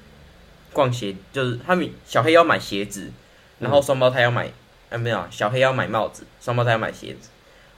[0.72, 3.12] 逛鞋，就是他们小黑要买鞋子，
[3.58, 4.52] 然后双胞胎要买，
[4.92, 7.30] 哎没有，小黑要买帽子，双胞胎要买鞋子。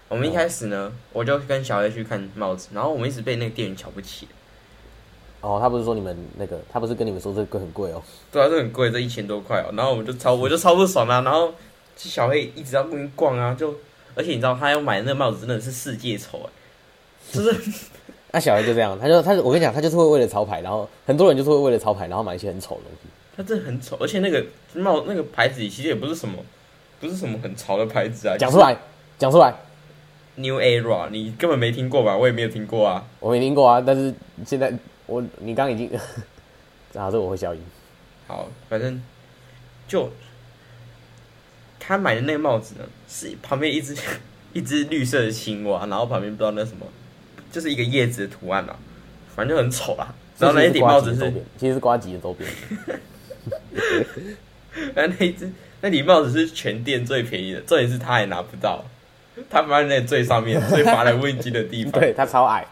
[0.10, 4.28] 我们一开始呢，我就跟小黑去看帽子，然后我们一直被那个店员瞧不起。
[5.40, 8.04] 哦，他不是说你们那个，他不是跟你们说这个很贵哦？
[8.30, 9.72] 对啊，这很贵，这一千多块哦。
[9.74, 11.54] 然后我们就超，我就超不爽啊，然后。
[11.98, 13.76] 小黑一直要跟你逛啊，就
[14.16, 16.50] 而且你知道他要买的那个帽子真的是世界丑哎，
[17.32, 17.72] 就是
[18.32, 23.10] 那小黑就这样，他就他我跟你讲，他就是会为了潮牌，然后很多人就是会为了潮牌，然后买一些很丑的东西。
[23.36, 26.38] 他真的很丑，而且那个帽那个牌子其实也不是什么，
[27.00, 28.36] 不是什么很潮的牌子啊。
[28.38, 28.76] 讲出来，
[29.18, 29.54] 讲出来。
[30.36, 32.16] New Era，你根本没听过吧？
[32.18, 33.04] 我也没有听过啊。
[33.20, 34.14] 我没听过啊，但是
[34.46, 34.72] 现在
[35.06, 35.90] 我你刚刚已经，
[37.00, 37.62] 啊，这我会消音。
[38.28, 39.02] 好，反正
[39.88, 40.10] 就
[41.88, 43.96] 他买的那个帽子呢，是旁边一只
[44.52, 46.86] 一只绿色的青蛙，然后旁边不知道那什么，
[47.50, 48.76] 就是一个叶子的图案啊，
[49.34, 50.14] 反正就很丑啦。
[50.38, 52.50] 然后那一顶帽子是，其实是瓜吉的周边。
[54.94, 58.84] 反正那一只那顶帽子是全店最便宜的，重点是他也拿不到。
[59.50, 62.66] 他放在那最上面最乏人问津的地方， 对他超矮，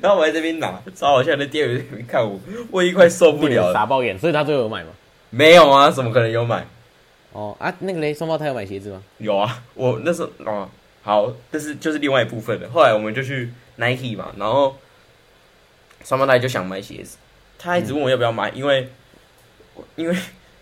[0.00, 1.36] 然后我在这边拿，超好笑。
[1.36, 4.18] 那店员在那边看我，我一快受不了了，傻爆眼。
[4.18, 4.88] 所以他最后有买吗？
[5.28, 6.66] 没有啊，怎么可能有买？
[7.32, 9.02] 哦啊，那个嘞，双胞胎有买鞋子吗？
[9.18, 10.68] 有啊，我那时候哦，
[11.02, 12.68] 好，但是就是另外一部分的。
[12.70, 14.76] 后来我们就去 Nike 嘛，然后
[16.04, 17.16] 双胞胎就想买鞋子，
[17.58, 18.88] 他一直问我要不要买，嗯、因为
[19.96, 20.16] 因为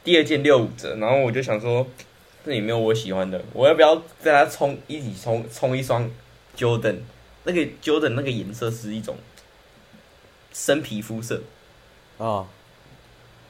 [0.04, 1.86] 第二件六五折，然后我就想说。
[2.44, 6.10] 这里没有我喜欢的，我要不要跟他冲一起冲冲一双
[6.56, 7.00] Jordan？
[7.44, 9.18] 那个 Jordan 那个颜色是一种
[10.54, 11.42] 深皮肤色
[12.16, 12.46] 哦。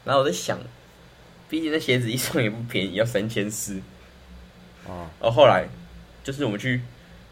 [0.05, 0.59] 然后我在想，
[1.49, 3.81] 毕竟那鞋子一双也不便宜，要三千四
[4.87, 5.09] 哦。
[5.21, 5.67] 然后后来
[6.23, 6.81] 就是我们去，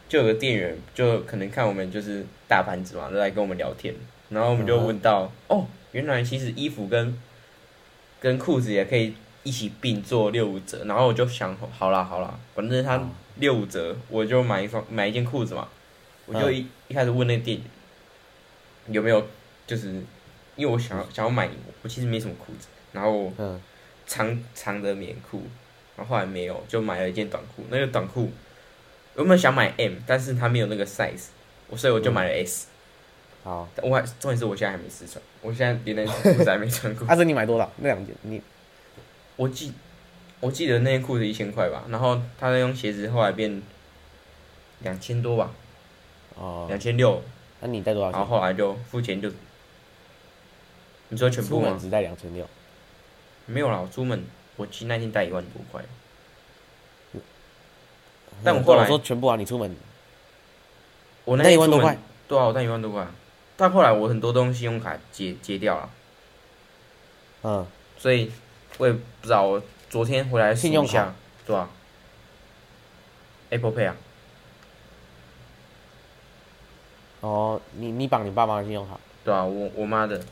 [0.08, 3.94] 就有个店员就可能看我们就是大盘子嘛，就来跟我们聊天。
[4.28, 7.18] 然后我们就问到，嗯、哦，原来其实衣服跟
[8.20, 9.14] 跟裤子也可以。
[9.42, 13.00] 一起并做六五折，然后我就想，好啦好啦，反正他
[13.36, 15.68] 六五折，我就买一双买一件裤子嘛。
[16.26, 17.66] 我就一、嗯、一开始问那店员
[18.88, 19.24] 有没有，
[19.64, 20.02] 就是
[20.56, 21.48] 因为我想要想要买，
[21.82, 23.32] 我其实没什么裤子，然后
[24.06, 25.42] 长长的棉裤，
[25.96, 27.64] 然后后来没有，就买了一件短裤。
[27.70, 28.30] 那个短裤
[29.14, 31.26] 我原本想买 M，但是他没有那个 size，
[31.68, 32.66] 我所以我就买了 S。
[33.44, 37.06] 嗯、好，我还重点是我现在还没试穿，我现在连那裤子还没穿过。
[37.08, 37.70] 阿、啊、你买多少？
[37.78, 38.40] 那两件你？
[39.36, 39.72] 我记，
[40.40, 43.62] 我记得那件裤子一千块吧，然后他那双鞋子后来变
[44.80, 45.50] 两千多吧，
[46.34, 47.22] 哦，两千六。
[47.60, 48.18] 那你带多少钱？
[48.20, 49.30] 然后后来就付钱就，
[51.08, 51.78] 你说全部吗？
[51.80, 52.46] 只带两千六。
[53.46, 54.24] 没有啦，我出门
[54.56, 55.82] 我其实那天带一万多块。
[58.44, 59.74] 但我后来我说全部啊，你出门，
[61.24, 61.98] 我那带一万多块。
[62.28, 63.06] 对啊，我带一万多块。
[63.56, 65.90] 但后来我很多东西信用卡结结掉了，
[67.42, 67.66] 嗯，
[67.98, 68.30] 所以。
[68.78, 71.14] 我也不知道，我昨天回来信用卡，
[71.46, 71.70] 对吧
[73.48, 73.96] ？Apple Pay 啊。
[77.20, 79.00] 哦，你你绑你爸妈的信用卡？
[79.24, 80.22] 对啊，我我妈的。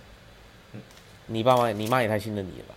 [1.29, 2.75] 你爸妈，你妈也太信任你了吧？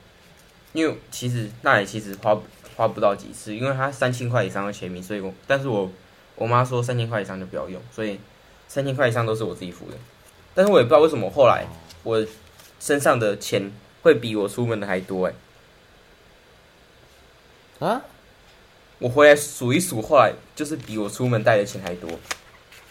[0.77, 2.39] 因为其实那里其实花
[2.75, 5.91] 花不到几次，因为它三千块以上的签名，所以我但是我
[6.35, 8.19] 我妈说三千块以上就不要用，所以
[8.67, 9.97] 三千块以上都是我自己付的。
[10.53, 11.65] 但是我也不知道为什么后来
[12.03, 12.23] 我
[12.79, 13.71] 身上的钱
[14.03, 15.33] 会比我出门的还多哎、
[17.79, 17.87] 欸。
[17.87, 18.01] 啊！
[18.99, 22.07] 我回来数一数，后来就是比我出门带的钱还多。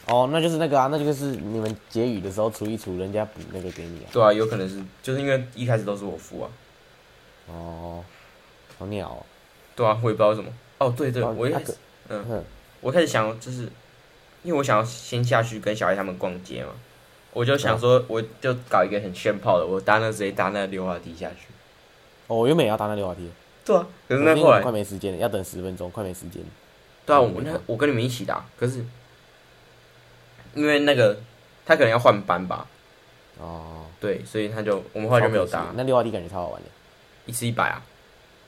[0.07, 4.11] 哦，那就是那个啊，那就是你们结语的时候除一除，人家补那个给你啊。
[4.13, 6.51] 对啊，有可能是，就是因为一开始都是我付啊。
[7.47, 8.05] 哦，
[8.79, 9.27] 好鸟哦。
[9.75, 10.51] 对啊，我也不知道为什么。
[10.79, 11.77] 哦，对对，我一开始，
[12.09, 12.45] 嗯，嗯
[12.81, 13.63] 我开始想就是，
[14.43, 16.71] 因为我想要先下去跟小孩他们逛街嘛，
[17.33, 21.49] 我就想说，我就搞一个很炫炮的，我搭那直接搭那溜滑梯下去。
[22.27, 23.31] 哦，我原本也要搭那溜滑梯。
[23.65, 26.43] 对啊，可是那后来快没时间了，要等十分钟，快没时间。
[27.05, 28.85] 对啊，我那我跟你们一起搭，可是
[30.55, 31.19] 因为那个
[31.65, 32.67] 他可能要换班吧。
[33.39, 33.83] 哦。
[33.99, 35.73] 对，所以他就我们后来就没有搭。
[35.75, 36.69] 那溜滑梯感觉超好玩的，
[37.27, 37.83] 一次一百啊？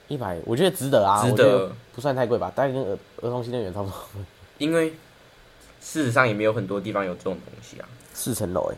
[0.08, 2.50] 一百，我觉得值得啊，值得，不算太贵吧？
[2.54, 3.96] 大概跟儿儿童新乐园差不多。
[4.56, 4.90] 因为
[5.80, 7.88] 事实上也没有很多地方有这种东西啊。
[8.14, 8.76] 四层楼哎，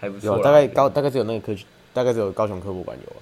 [0.00, 0.26] 还不错。
[0.36, 1.60] 有大概高，大概只有那个科，
[1.92, 3.12] 大概只有高雄科博馆有。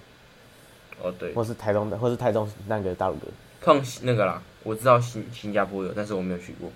[1.02, 3.26] 哦，对，或是台东的，或是台东那个大鲁阁，
[3.60, 6.70] 碰那个啦，我知道新新加坡有，但是我没有去过，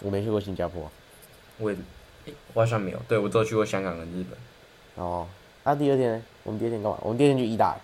[0.00, 0.90] 我没去过新加坡，
[1.58, 1.76] 我也，
[2.26, 5.02] 欸、我好像没有，对我只有去过香港跟日本。
[5.02, 5.26] 哦，
[5.64, 6.22] 那、啊、第二天呢？
[6.42, 6.98] 我们第二天干嘛？
[7.02, 7.76] 我们第二天去义大。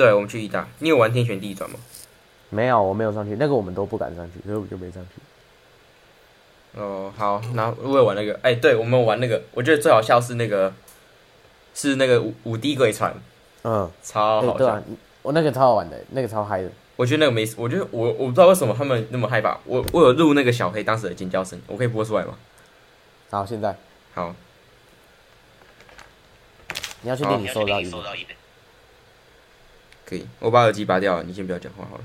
[0.00, 0.66] 对，我们去义大。
[0.78, 1.78] 你有玩天旋地转吗？
[2.48, 6.80] 没有，我没有上去，那个我们都不敢上去，所以我就没上去。
[6.80, 10.72] 哦，好，那我也玩那个，哎、欸，对，我们玩那个，我觉得最好笑是那个，
[11.74, 13.14] 是那个五五 D 鬼船，
[13.62, 14.82] 嗯，超好笑。
[15.20, 16.70] 我那个超好玩的，那个超嗨的。
[16.96, 19.58] 我觉得那个没，我觉得我我不知道为什么他们那么害怕。
[19.66, 22.38] 我我有录那个小黑当时的尖叫声，我可以播出来吗？
[23.30, 23.76] 好，现在
[24.14, 24.34] 好。
[27.02, 28.26] 你要确定你收到音？
[30.10, 32.04] 可以，我把耳机拔掉，你先不要讲话好了。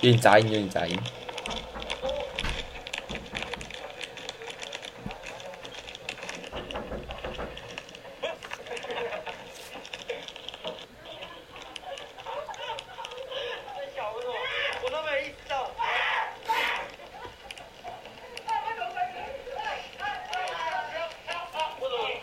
[0.00, 0.96] 有点杂音，有点杂音。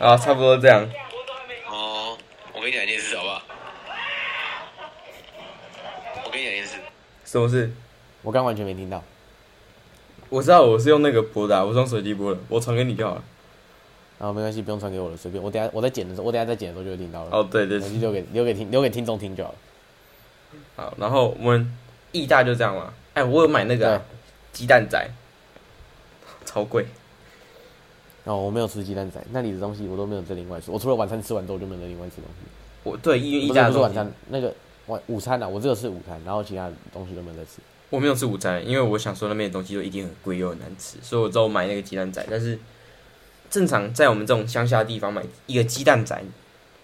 [0.06, 0.88] 啊，差不多这样。
[1.68, 2.16] 哦，
[2.54, 3.42] 我跟你讲一件事，好不好？
[6.24, 6.76] 我跟你讲一件事。
[7.24, 7.72] 什么事？
[8.22, 9.02] 我刚完全没听到。
[10.28, 13.24] 我知道我是用那个播的，我是用手机播的，我传给你就好了。
[14.20, 15.42] 啊，没关系，不用传给我了，随便。
[15.42, 17.30] 我等下我在剪的时候，我等下在剪的时候就会听到了。
[17.32, 17.88] 哦，对对，对。
[17.98, 19.58] 留给留给听留给听众听就好了。
[20.76, 21.76] 好，然后我们
[22.12, 22.94] 义大就这样嘛。
[23.14, 24.00] 哎，我有买那个
[24.52, 25.04] 鸡蛋仔，
[26.44, 26.86] 超贵。
[28.26, 30.72] 哦，我没有吃鸡蛋仔，那里的东西我都没有再另外吃。
[30.72, 32.48] 我除了晚餐吃完之后就没有再另外吃东西。
[32.82, 34.52] 我对，因为一家不是晚餐，那个
[34.88, 37.58] 晚午餐啊，我只有吃午餐，然后其他东西都没有再吃。
[37.88, 42.26] 我没有吃午餐，因为我想说那边的东西都一定很贵又很难吃，所以我只有买那个鸡蛋仔。
[42.28, 42.58] 但是
[43.48, 46.16] 正常在我们这种乡下的地方买一个鸡蛋仔，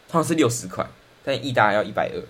[0.08, 0.86] 通常是六十块，
[1.24, 2.22] 但意大要一百二。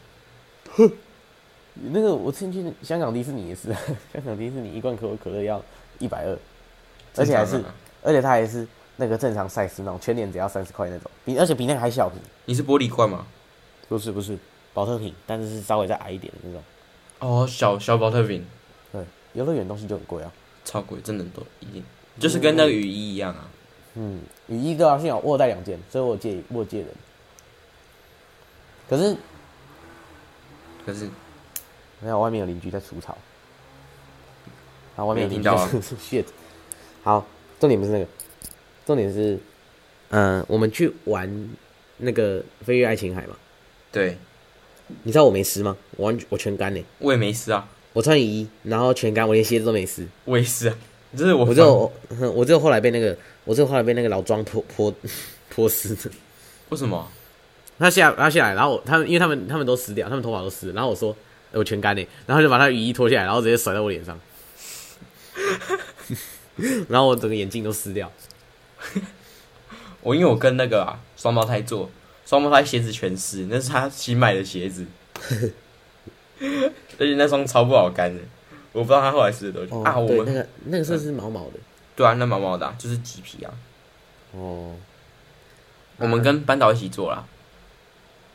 [0.70, 0.90] 哼，
[1.92, 3.68] 那个我之前去香港迪士尼也是，
[4.14, 5.62] 香港迪士尼一罐可口可乐要
[5.98, 6.38] 一百二，
[7.16, 7.62] 而且还是，
[8.02, 8.66] 而且它还是。
[8.96, 12.18] 那个正常 size 那种全年只要三十块那种，比而且比那个还小瓶。
[12.44, 13.26] 你是玻璃罐吗？
[13.88, 14.38] 不是不是，
[14.72, 16.62] 保特瓶，但是是稍微再矮一点的那种。
[17.18, 18.44] 哦，小小保特瓶。
[18.90, 19.02] 对，
[19.34, 20.32] 游乐园东西就很贵啊，
[20.64, 21.84] 超贵，真的都一定，
[22.18, 23.48] 就是跟那个雨衣一样啊。
[23.94, 26.88] 嗯，雨衣都要幸好我带两件，所以我借我借人。
[28.88, 29.16] 可是，
[30.84, 31.08] 可是，
[32.00, 33.16] 没有外面有邻居在除草。
[34.96, 36.26] 然后外面有邻居是 shit。
[37.02, 37.24] 好，
[37.58, 38.06] 重点不是那个。
[38.86, 39.38] 重点是，
[40.10, 41.48] 嗯、呃，我们去玩
[41.98, 43.36] 那个飞跃爱琴海嘛？
[43.90, 44.16] 对。
[45.04, 45.76] 你知道我没湿吗？
[45.96, 46.84] 我完我全干呢。
[46.98, 47.66] 我也没湿啊。
[47.94, 50.06] 我穿雨衣，然后全干，我连鞋子都没湿。
[50.24, 50.76] 我也是啊。
[51.16, 51.92] 就是我，我就
[52.34, 54.94] 我就后来被那个，我就后来被那个老庄泼泼
[55.48, 56.10] 泼湿的。
[56.68, 57.06] 为什么？
[57.78, 61.16] 他下他下来，然后他们因为他们他们都湿掉，他们头发都湿，然后我说
[61.52, 64.18] 我全干呢，然后就把他雨衣脱下来，然后直接甩在我脸上，
[66.88, 68.10] 然后我整个眼镜都湿掉。
[70.02, 71.90] 我因为我跟那个啊双胞胎做，
[72.26, 74.86] 双胞胎鞋子全湿，那是他新买的鞋子，
[76.40, 78.20] 而且那双超不好干的，
[78.72, 79.98] 我不知道他后来湿了多久、哦、啊。
[79.98, 81.58] 我们那个那个是是毛毛的，
[81.94, 83.52] 对啊，那毛毛的、啊、就是麂皮啊。
[84.32, 84.74] 哦，
[85.98, 87.24] 我们跟班导一起做啦。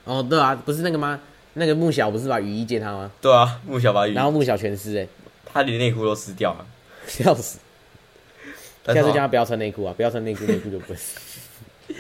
[0.06, 1.20] 哦，对啊，不是那个吗？
[1.56, 3.12] 那个木小不是把雨衣借他吗？
[3.20, 5.08] 对啊，木小把雨衣，然后木小全湿哎，
[5.44, 6.66] 他连内裤都湿掉了，
[7.08, 7.60] 笑死。
[8.94, 9.94] 下次叫他不要穿内裤啊！
[9.96, 11.18] 不要穿内裤，内裤就不会湿。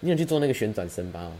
[0.00, 1.30] 你有去做那个旋转绳吧？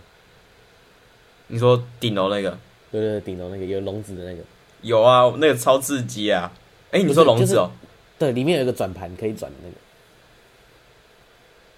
[1.47, 2.59] 你说顶楼那个？
[2.91, 4.43] 对对对，顶楼那个有笼子的那个。
[4.83, 6.53] 有啊，那个超刺激啊！
[6.91, 7.79] 哎、欸，你说笼子哦、喔就是？
[8.19, 9.75] 对，里面有一个转盘可以转的那个。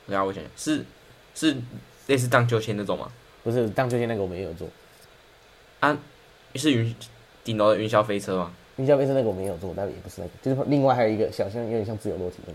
[0.07, 0.85] 然后我想想，是
[1.35, 1.57] 是
[2.07, 3.11] 类似荡秋千那种吗？
[3.43, 4.69] 不是，荡秋千那个我没有做。
[5.81, 5.97] 啊，
[6.55, 6.95] 是云
[7.43, 8.53] 顶楼的云霄飞车吗？
[8.77, 12.53] 云霄飞车那个我没有做，但也不是那个，就是另外还有一个小像有点像自由落体的。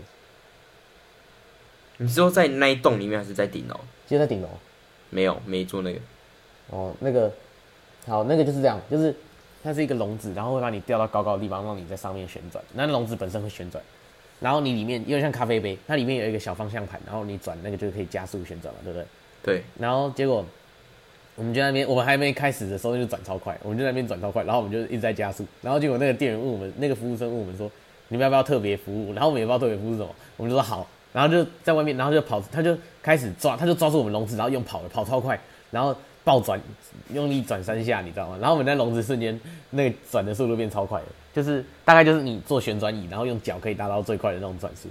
[1.98, 3.78] 你说在那一栋里面还是在顶楼？
[4.06, 4.48] 就在顶楼。
[5.10, 5.98] 没有，没做那个。
[6.70, 7.32] 哦，那个
[8.06, 9.14] 好，那个就是这样，就是
[9.62, 12.64] 它是一个笼子，然后会把你吊到高高的地方，让你在上面旋转。
[12.72, 13.82] 那笼子本身会旋转，
[14.40, 19.06] 然后你里面有点像咖啡杯，它里面有一个小方向盘，然后你转那个就可以加速旋转嘛，对不对？
[19.42, 19.62] 对。
[19.78, 20.44] 然后结果。
[21.34, 27.70] 我们就在那边，我们还没开始的时候就转超快，我们就在那边转超快，然后我们就一直在加速，然后结果那个店员问我们，那个服务生问我们说，
[28.08, 29.14] 你们要不要特别服务？
[29.14, 35.40] 然后我们也不知道特别服务是什么，我们就说好，然后就在外面，然后就跑，他就开始抓，他就抓住我们笼子，然后用跑的跑超快，
[35.70, 36.60] 然后爆转，
[37.14, 38.36] 用力转三下，你知道吗？
[38.38, 39.40] 然后我们在笼子瞬间
[39.70, 44.90] 那个转的速度变超快的，就是大概就是你坐旋转椅，然后用脚可以达到最快的那种转速。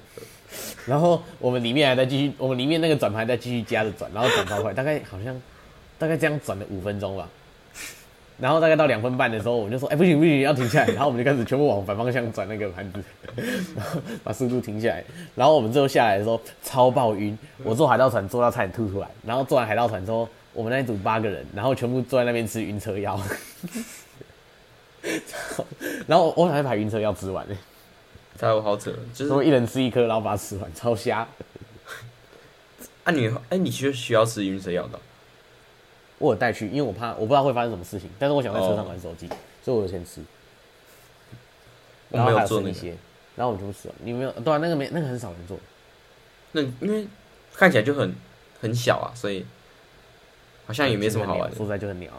[0.87, 5.39] 然后我们里面还在继续，我们里面那个转盘在继续加着转，然后转超快，大概好像。
[6.01, 7.29] 大概这样转了五分钟吧，
[8.39, 13.03] 然后大概到两分半的时候，我们就说：“哎、欸，不行不行，要停下来。”然后我们就开始全部往反方向转那个盘子，
[13.75, 15.03] 然 后把速度停下来。
[15.35, 19.07] 然后我们最后下来的时候超爆晕，我坐海盗船坐到差点吐出来。
[19.23, 23.21] 然后坐完海盗船之后，我们那一组八个人，然后全部坐在那边吃晕车药。
[26.07, 27.55] 然后我才把晕车药吃完呢，
[28.39, 31.27] 太好扯了，就是我一人吃一颗，然后把它吃完，超瞎。
[33.03, 34.99] 啊你，你哎，你需需要吃晕车药的？
[36.21, 39.37] 我有带去，因为我怕我不知道会发生什么事情，但是我想在车上玩手机，oh.
[39.63, 40.21] 所以我就先吃。
[42.09, 42.95] 然后还有剩一些，
[43.35, 43.95] 然后我就不吃了。
[44.03, 44.31] 你没有？
[44.31, 45.57] 对啊，那个没，那个很少人做。
[46.51, 47.07] 那因为
[47.53, 48.13] 看起来就很
[48.59, 49.45] 很小啊，所以
[50.65, 51.55] 好像也没什么好玩的。
[51.55, 52.11] 说出来就很鸟，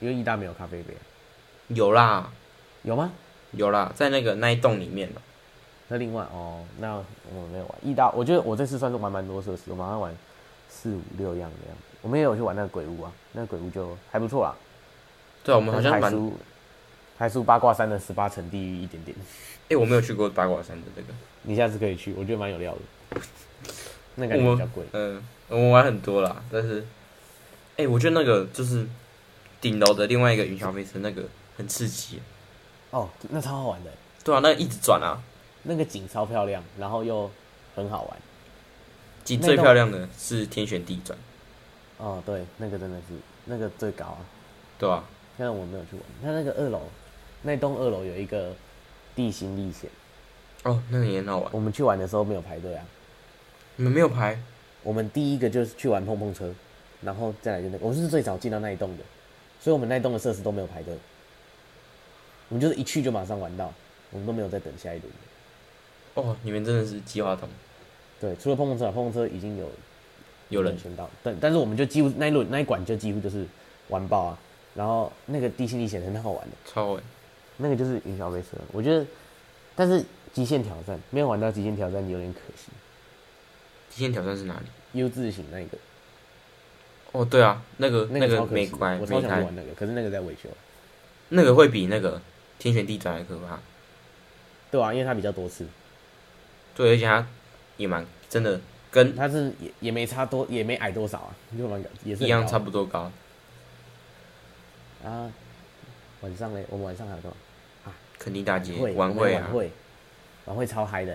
[0.00, 0.94] 因为意大没有咖啡杯。
[1.68, 2.30] 有啦，
[2.82, 3.12] 有吗？
[3.52, 5.08] 有啦，在那个那一栋里面。
[5.88, 10.12] 那另外哦，那我们没有玩意大，我觉得我这次算是玩蛮多设施，我马上玩
[10.68, 11.95] 四五六样的样子。
[12.06, 14.54] 我们也有去玩那个鬼屋啊，那个鬼屋就还不错啦。
[15.42, 16.32] 对啊，我们好像还输
[17.18, 19.16] 还输八卦山的十八层地狱一点点。
[19.18, 21.08] 哎、欸，我没有去过八卦山的这个，
[21.42, 22.72] 你下次可以去，我觉得蛮有料
[23.10, 23.20] 的。
[24.14, 24.84] 那感觉比较贵。
[24.92, 26.78] 嗯，我们玩很多啦，但是，
[27.72, 28.86] 哎、欸，我觉得那个就是
[29.60, 31.24] 顶楼的另外一个云霄飞车，那个
[31.56, 32.22] 很刺激。
[32.92, 33.90] 哦，那超好玩的。
[34.22, 35.20] 对啊，那个一直转啊。
[35.64, 37.28] 那个景超漂亮，然后又
[37.74, 38.16] 很好玩。
[39.24, 41.18] 景最漂亮的是天旋地转。
[41.98, 44.18] 哦，对，那个真的是那个最高啊。
[44.78, 45.04] 对啊。
[45.38, 46.02] 但是我没有去玩。
[46.22, 46.80] 它那个二楼，
[47.42, 48.54] 那栋二楼有一个
[49.14, 49.90] 地心历险。
[50.62, 51.50] 哦，那个也很好玩。
[51.52, 52.84] 我们去玩的时候没有排队啊。
[53.76, 54.38] 你们没有排？
[54.82, 56.54] 我们第一个就是去玩碰碰车，
[57.02, 59.04] 然后再来就那个，我们是最早进到那一栋的，
[59.60, 60.96] 所以我们那一栋的设施都没有排队。
[62.48, 63.72] 我们就是一去就马上玩到，
[64.10, 65.12] 我们都没有再等下一轮。
[66.14, 67.48] 哦，你们真的是计划通。
[68.20, 69.68] 对，除了碰碰车，碰碰车已经有
[70.48, 73.44] 有人选到，但但是我们就几乎那一轮那一管就几乎就是
[73.88, 74.38] 完爆啊。
[74.74, 77.02] 然后那个地心历险很好玩的，超玩。
[77.56, 79.06] 那个就是云霄飞车，我觉得，
[79.74, 82.68] 但是极限挑战没有玩到极限挑战，有点可惜。
[83.88, 85.78] 极限挑战是哪里？U 字型那个。
[87.12, 90.50] 哦，对啊，那个那个没关，我超想玩那个，可是那个在维修。
[91.30, 92.20] 那个会比那个
[92.58, 93.58] 天旋地转还可怕。
[94.70, 95.66] 对啊，因为它比较多次。
[96.74, 97.26] 对，而且它
[97.78, 98.60] 也蛮真的，
[98.96, 103.12] 跟他是也也没差多，也没矮多少啊，就蛮也是一样，差不多高。
[105.04, 105.30] 啊，
[106.22, 107.28] 晚上嘞，我们晚上还有多
[107.84, 107.92] 啊？
[108.18, 109.70] 肯定大街晚会，晚会啊，晚会，
[110.46, 111.14] 晚会超嗨的。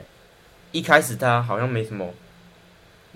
[0.72, 2.08] 一开始他好像没什么，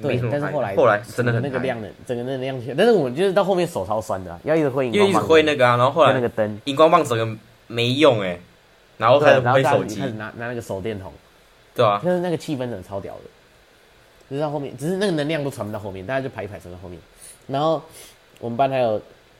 [0.01, 7.37] 对，但是后来后来真的很那个亮的，整个那个亮起来，但是我们就是到后面手超酸的，要一直挥荧光棒，因为一直挥那个啊，然后后来那个灯，荧光棒整个
[7.67, 8.39] 没用哎，
[8.97, 11.13] 然后开始挥手机，开始拿拿那个手电筒。
[11.75, 13.21] 对啊，就是那个气氛真的超屌的，
[14.29, 16.99] 就是到后面，只是那个能量都传不到后面，大家就排一排传到后面。
[17.47, 17.81] 然后
[18.39, 18.99] 我们班还有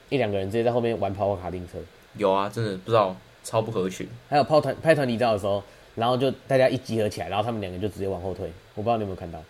[0.10, 1.80] 一两个人直接在后面玩跑跑卡丁车。
[2.18, 4.08] 有啊，真的不知道超不合群。
[4.30, 5.64] 还有拍团拍团体照的时候，
[5.96, 8.52] 然后就大家一集合起来，然后他们两个就直接往后退。
[8.76, 9.42] 我不知道你有没有看到？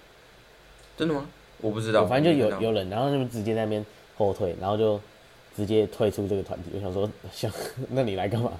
[0.97, 1.25] 真的吗？
[1.59, 2.05] 我不知道。
[2.05, 3.85] 反正就有有人，然后他们直接在那边
[4.17, 4.97] 后退，然后就
[5.53, 6.71] 直接退出这个团体。
[6.73, 7.51] 我想说，想
[7.89, 8.51] 那你来干嘛？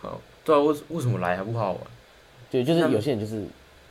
[0.00, 1.80] 好，对啊，为为什么来还不好玩？
[2.50, 3.44] 对，就是有些人就是。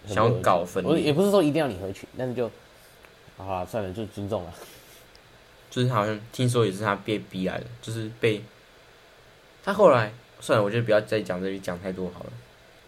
[0.07, 2.49] 想要搞分，我也不是说一定要你合群，但是就，
[3.37, 4.53] 好了，算了，就尊重了。
[5.69, 8.41] 就是好像听说也是他被逼来的，就是被
[9.63, 12.29] 他后来算了，我觉得不要再讲这里讲太多好了。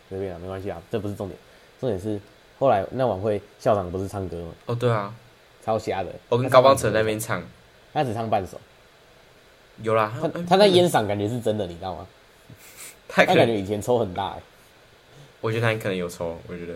[0.07, 1.37] 随便了，没关系啊，这不是重点，
[1.81, 2.19] 重点是
[2.59, 4.53] 后来那晚会校长不是唱歌吗？
[4.67, 5.13] 哦，对啊，
[5.65, 6.13] 超瞎的。
[6.29, 7.43] 我跟高邦成在那边唱，
[7.93, 8.59] 他只唱半首。
[9.83, 12.07] 有啦，他他那烟嗓感觉是真的，你知道吗？
[13.09, 14.37] 他感觉以前抽很大。
[15.41, 16.73] 我觉得他可能有抽，我觉得。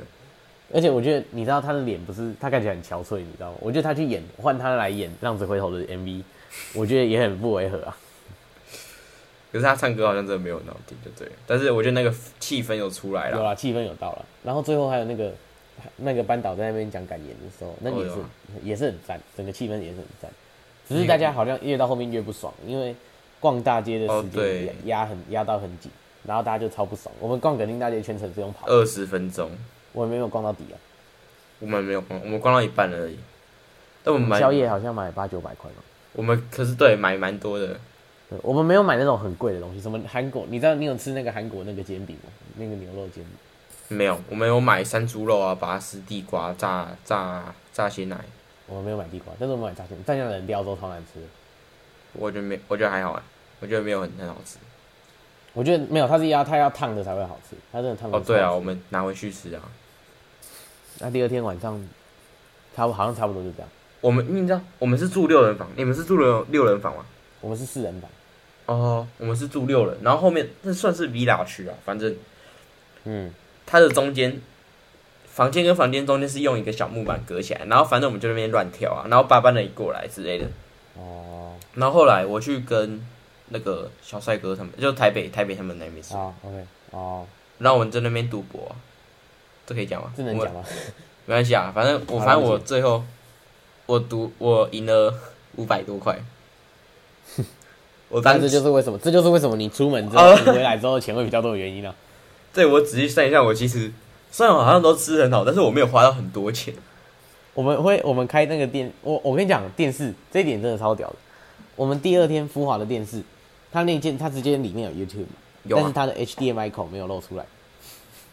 [0.74, 3.58] 而且我觉得，你知道他的脸不是他看起来很憔悴，你知道吗？
[3.62, 6.24] 我觉得他去演换他来演《浪子回头》的 MV，
[6.74, 7.98] 我觉得也很不违和啊。
[9.52, 11.30] 可是他唱歌好像真的没有很好听，就对。
[11.46, 14.26] 但是我觉得那个气氛有出来了，有啦，气氛有到了。
[14.44, 15.34] 然后最后还有那个
[15.98, 18.24] 那个班导在那边讲感言的时候，那也是、哦、
[18.64, 20.32] 也是很赞，整个气氛也是很赞。
[20.88, 22.96] 只是大家好像越到后面越不爽，因为
[23.42, 25.92] 逛大街的时间压很压到很紧，
[26.26, 27.14] 然后大家就超不爽。
[27.20, 29.52] 我们逛垦丁大街全程是用跑二十分钟。
[29.94, 30.78] 我没有逛到底啊，
[31.60, 33.18] 我们没有逛，我们逛到一半而已。
[34.04, 35.78] 但我们买宵夜好像买八九百块嘛。
[36.14, 37.80] 我们可是对买蛮多的。
[38.30, 40.46] 对，我们没有买那种很贵的东西，什么韩国？
[40.50, 42.32] 你知道你有吃那个韩国那个煎饼吗？
[42.56, 43.34] 那个牛肉煎饼。
[43.90, 48.18] 没有，我们有买山猪肉啊，拔丝地瓜、炸炸炸鲜奶。
[48.68, 51.20] 我们没有买地瓜，但是我们买炸鲜奶，炸酱冷掉之后超难吃。
[52.14, 53.24] 我觉得没，我觉得还好啊，
[53.60, 54.58] 我觉得没有很很好吃。
[55.54, 58.18] 我觉得没有，它是要它要烫的才会好吃，它真的烫的。
[58.18, 59.62] 哦，对啊，我们拿回去吃啊。
[61.02, 61.84] 那第二天晚上，
[62.76, 63.68] 差不好像差不多就这样。
[64.00, 67.06] 我们你知道，我们是住六人房，你们是住六六人房吗？
[67.40, 68.10] 我们是四人房。
[68.68, 72.16] 哦，我们是住六人，然后后面这算是 villa 区啊，反正，
[73.04, 73.34] 嗯，
[73.66, 74.40] 它的中间，
[75.26, 80.46] 房间跟房间中间是用一个小木板隔起来，然后反正我们就那边乱跳啊，然后八班的一过来之类的。
[80.96, 81.56] 哦。
[81.74, 83.04] 然后后来我去跟
[83.50, 86.04] 那个小帅哥他们，就台北台北他们那边。
[86.18, 87.26] 啊，OK，哦。
[87.58, 88.76] 然后我们在那边赌博。
[89.66, 90.12] 这可以讲吗？
[90.16, 90.64] 这能讲吗？
[91.26, 93.04] 没关系啊，反正我反正我最后
[93.86, 95.14] 我赌我赢了
[95.56, 96.18] 五百多块。
[98.10, 99.00] 我当时就是为什么？
[99.00, 101.96] 这就是为什么你出门之后你回来之后钱会比较多的原因呢、啊？
[102.54, 103.90] 对，我仔细算一下，我其实
[104.30, 106.74] 虽然我好像都吃很好，但是我没有花到很多钱。
[107.54, 111.16] 我们会我们开那个电，我我跟你讲电视这一点真的超屌的。
[111.78, 113.22] 我们第二天福华的电视，
[113.72, 115.26] 它那件它直接里面有 YouTube，
[115.64, 117.46] 有啊但是它的 HDMI 口没有露出来。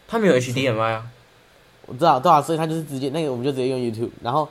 [0.08, 1.06] 它没有 HDMI 啊。
[1.88, 4.10] 我知道，对啊，所以他就是直接那个，我们就直接用 YouTube。
[4.22, 4.46] 然后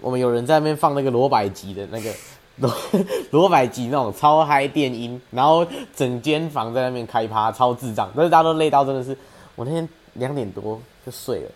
[0.00, 2.10] 我们有人在那边放那个罗百吉的那个
[2.56, 2.74] 罗
[3.30, 8.10] 罗百吉那种超嗨电音，然后整间房在那边开趴，超智障。
[8.16, 9.16] 但是大家都累到真的是，
[9.54, 11.50] 我那天两点多就睡了，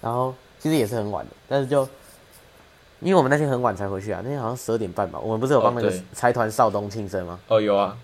[0.00, 1.88] 然后其实也是很晚的，但是就
[3.00, 5.18] 因为我们那天很晚才回去啊，那天好像十二点半吧。
[5.20, 7.38] 我们不是有帮那个财团少东庆生吗？
[7.48, 7.96] 哦，有啊。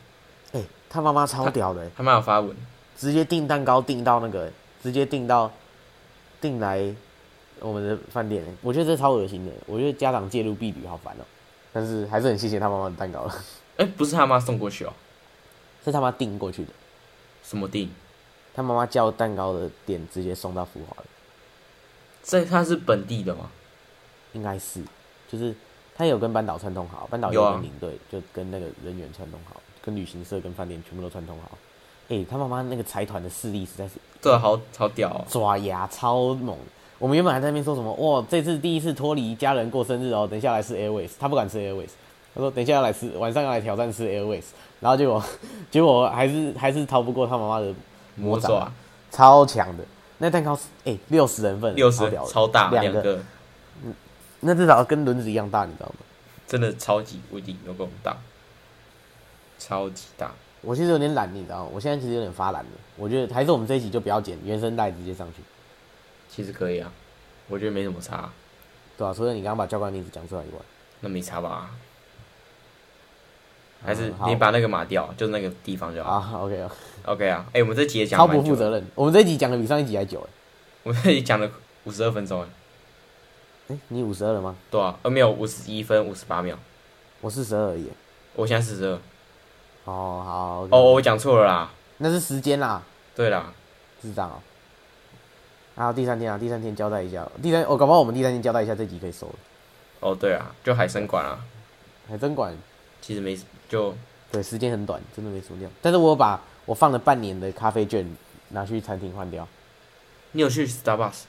[0.52, 2.54] 哎、欸，他妈妈超屌的、欸，他妈有发文，
[2.96, 4.48] 直接订蛋糕订到那个，
[4.80, 5.50] 直接订到。
[6.42, 6.94] 订来
[7.60, 9.52] 我们的饭店，我觉得这超恶心的。
[9.66, 11.26] 我觉得家长介入毕旅好烦哦、喔，
[11.72, 13.34] 但是还是很谢谢他妈妈的蛋糕了。
[13.76, 14.94] 哎、欸，不是他妈送过去哦、喔，
[15.84, 16.72] 是他妈订过去的。
[17.42, 17.90] 什么订？
[18.52, 21.04] 他妈妈叫蛋糕的店直接送到福华的。
[22.22, 23.50] 这他是本地的吗？
[24.32, 24.82] 应该是，
[25.30, 25.54] 就是
[25.94, 31.56] 他有跟班导串通好，班导有跟领队、啊，就跟那个人员串通好，跟旅行社跟饭店全部都串通好。
[32.12, 36.54] 哎、欸，他妈妈那个财团的势力实在是，对，好好屌、哦，爪牙超猛。
[36.98, 41.88] 我们原本还在那边说什么，哇，这次第一次脱离家人过生日哦，等一下来吃 Airways，他不敢吃 Airways，
[42.34, 44.44] 他说等一下要来吃，晚上要来挑战吃 Airways，
[44.78, 45.24] 然后结果
[45.70, 47.74] 结果还是还是逃不过他妈妈的
[48.14, 48.74] 魔爪，啊、
[49.10, 49.84] 超强的。
[50.18, 51.98] 那蛋糕是哎六十人份，六十
[52.28, 53.20] 超大两个，个，
[53.82, 53.94] 嗯，
[54.40, 55.94] 那至少跟轮子一样大，你知道吗？
[56.46, 58.14] 真的超级无敌有够大，
[59.58, 60.30] 超级大。
[60.62, 61.70] 我其实有点懒，你知道吗？
[61.72, 62.70] 我现在其实有点发懒了。
[62.96, 65.42] 我觉得还是我们这一集就不要剪原声带，直接上去。
[66.28, 66.90] 其实可以啊，
[67.48, 68.30] 我觉得没什么差。
[68.96, 70.58] 对啊，除了你刚刚把教官名字讲出来以外，
[71.00, 71.70] 那没差吧？
[73.84, 76.10] 还是你把那个码掉，就是那个地方就好。
[76.10, 76.70] 啊，OK 啊
[77.06, 77.44] ，OK 啊。
[77.48, 78.86] 哎、欸，我们这集也讲超不负责任。
[78.94, 80.30] 我们这一集讲的比上一集还久哎。
[80.84, 81.50] 我们这集讲了
[81.82, 82.48] 五十二分钟哎。
[83.70, 84.54] 哎，你五十二了吗？
[84.70, 86.56] 对啊，呃，没有五十一分五十八秒。
[87.20, 87.88] 我四十二而已。
[88.36, 88.98] 我现在四十二。
[89.84, 90.68] 哦，好。
[90.70, 91.70] 哦，我讲错了啦。
[91.98, 92.82] 那是时间啦。
[93.14, 93.52] 对啦，
[94.00, 94.40] 是这样哦。
[95.74, 97.26] 然后第三天啊，第三天交代一下。
[97.42, 99.34] 第三，我、哦、搞不好我们第三天交代一下，这集可以收了。
[100.00, 101.38] 哦，对啊，就海参馆啊。
[102.08, 102.56] 海参馆
[103.00, 103.94] 其实没就
[104.30, 105.70] 对，时间很短，真的没什么量。
[105.80, 108.06] 但是我把我放了半年的咖啡券
[108.48, 109.46] 拿去餐厅换掉。
[110.32, 111.22] 你有去 Starbucks？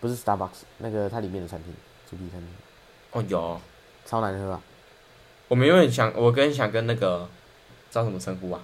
[0.00, 1.74] 不是 Starbucks，那个它里面的餐厅，
[2.10, 2.48] 主题餐厅。
[3.12, 3.60] 哦，有。
[4.06, 4.60] 超难喝啊！
[5.48, 7.28] 我们有点想，我跟想跟那个。
[7.90, 8.62] 叫什么称呼啊？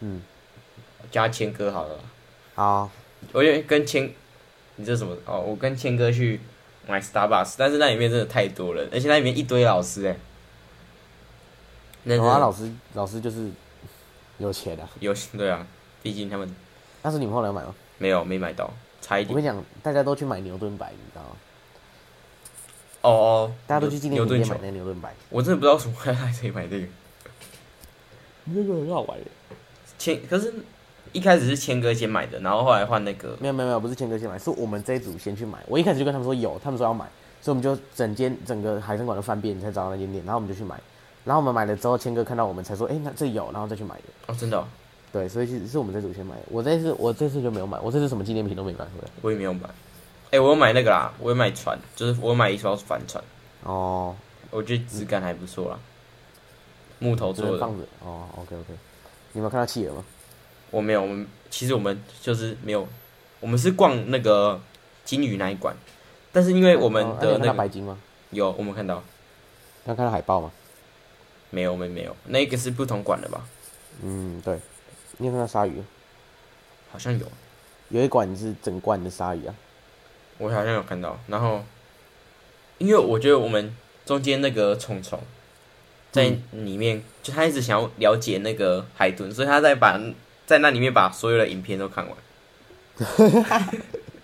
[0.00, 0.22] 嗯，
[1.10, 1.98] 加谦哥好了。
[2.54, 2.90] 好，
[3.32, 4.12] 我因为跟谦，
[4.76, 5.16] 你这什么？
[5.26, 6.40] 哦，我跟谦哥去
[6.86, 10.16] 买 Starbucks，但是那里面真的太多人，而且那里面一堆老师哎。
[12.04, 13.50] 有啊，老师，老师就是
[14.38, 14.88] 有钱的、啊。
[15.00, 15.66] 有对啊，
[16.02, 16.54] 毕竟他们。
[17.02, 17.74] 但是你们后来买吗？
[17.98, 18.72] 没有，没买到，
[19.02, 19.30] 差一点。
[19.30, 21.36] 我跟你讲，大家都去买牛顿白，你知道吗？
[23.02, 25.14] 哦哦，大家都去纪念品店买那牛顿白。
[25.28, 26.86] 我真的不知道为什么还来这里买这个。
[28.54, 29.26] 那个很好玩的，
[29.98, 30.52] 千可是，
[31.12, 33.36] 一开始是千哥先买的，然后后来换那个。
[33.40, 35.58] 没有没有没有，不是千哥先买，是我们这一组先去买。
[35.66, 37.04] 我一开始就跟他们说有，他们说要买，
[37.40, 40.78] 所以我们就整间整个海参馆都翻遍才找到那间店，然后我们就去买。
[41.24, 44.02] 然后我们买了之后，千哥看到我们才说，哎、欸，那这有，然后再去买的。
[44.26, 44.64] 哦，真的、哦。
[45.12, 46.34] 对，所以其实是我们这组先买。
[46.48, 49.10] 我这次我这次就没有买，我这次什么纪念品都没买回来。
[49.20, 49.68] 我也没有买。
[50.26, 53.22] 哎、欸，我有买那个啦，我有买船，就是我有买一艘帆船。
[53.64, 54.14] 哦。
[54.52, 55.78] 我觉得质感还不错啦。
[57.00, 57.58] 木头做的。
[57.58, 57.84] 放着。
[58.04, 58.72] 哦，OK OK。
[59.32, 60.04] 你有没有看到企鹅吗？
[60.70, 62.86] 我没有，我们其实我们就是没有，
[63.40, 64.60] 我们是逛那个
[65.04, 65.74] 金鱼那一馆，
[66.30, 67.98] 但是因为我们的那个白鲸吗？
[68.30, 69.02] 有，我们看到。
[69.86, 70.52] 有看到海豹吗？
[71.50, 73.44] 没有，我们没有，那个是不同馆的吧？
[74.02, 74.60] 嗯，对。
[75.16, 75.82] 你有看到鲨鱼？
[76.92, 77.26] 好像有，
[77.88, 79.54] 有一馆是整罐的鲨鱼啊。
[80.38, 81.62] 我好像有看到，然后
[82.78, 83.76] 因为我觉得我们
[84.06, 85.20] 中间那个虫虫。
[86.12, 90.00] 在里面，嗯、就他一直想要了解那个海豚，所以他在把
[90.46, 92.16] 在那里面把所有的影片都看完，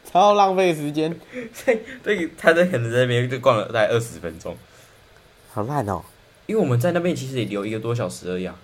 [0.05, 1.17] 超浪费时间。
[1.65, 4.57] 对，对，他在可能在那边就逛了大概二十分钟，
[5.53, 6.03] 好烂哦。
[6.47, 8.55] 因为我们在那边其实也留一个多小时而已啊。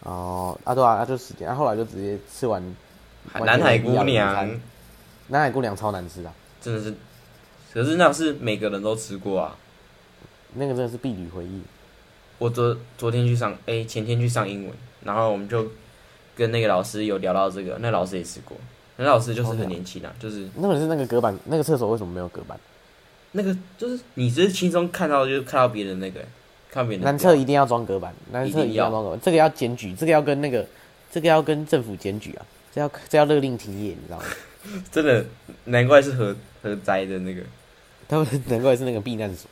[0.00, 2.62] 哦，啊对啊，那就时间，啊后来就直接吃完。
[3.34, 4.48] 南海姑娘，
[5.28, 6.94] 南海姑娘超难吃的，真的是。
[7.72, 9.56] 可是那是每个人都吃过啊，
[10.54, 11.62] 那个真的是毕旅回忆。
[12.40, 14.74] 我昨昨天去上，哎、欸，前天去上英文，
[15.04, 15.70] 然后我们就
[16.34, 18.56] 跟那个老师有聊到这个，那老师也吃过，
[18.96, 22.58] 那老师就是很年轻啊，就是那个是那个隔板，那个厕所为什么没有隔板？
[23.32, 26.18] 那个就是你只是轻松看到就是看到别人那个，
[26.70, 27.04] 看别人。
[27.04, 30.66] 男厕一定要装隔板，男厕一定要装隔板，这个要检举，这个要跟那个，
[31.12, 34.24] 这个要跟政府检举啊，这要这要勒令停业，你知道吗？
[34.90, 35.24] 真的，
[35.66, 37.42] 难怪是核核灾的那个，
[38.08, 39.48] 他们难怪是那个避难所。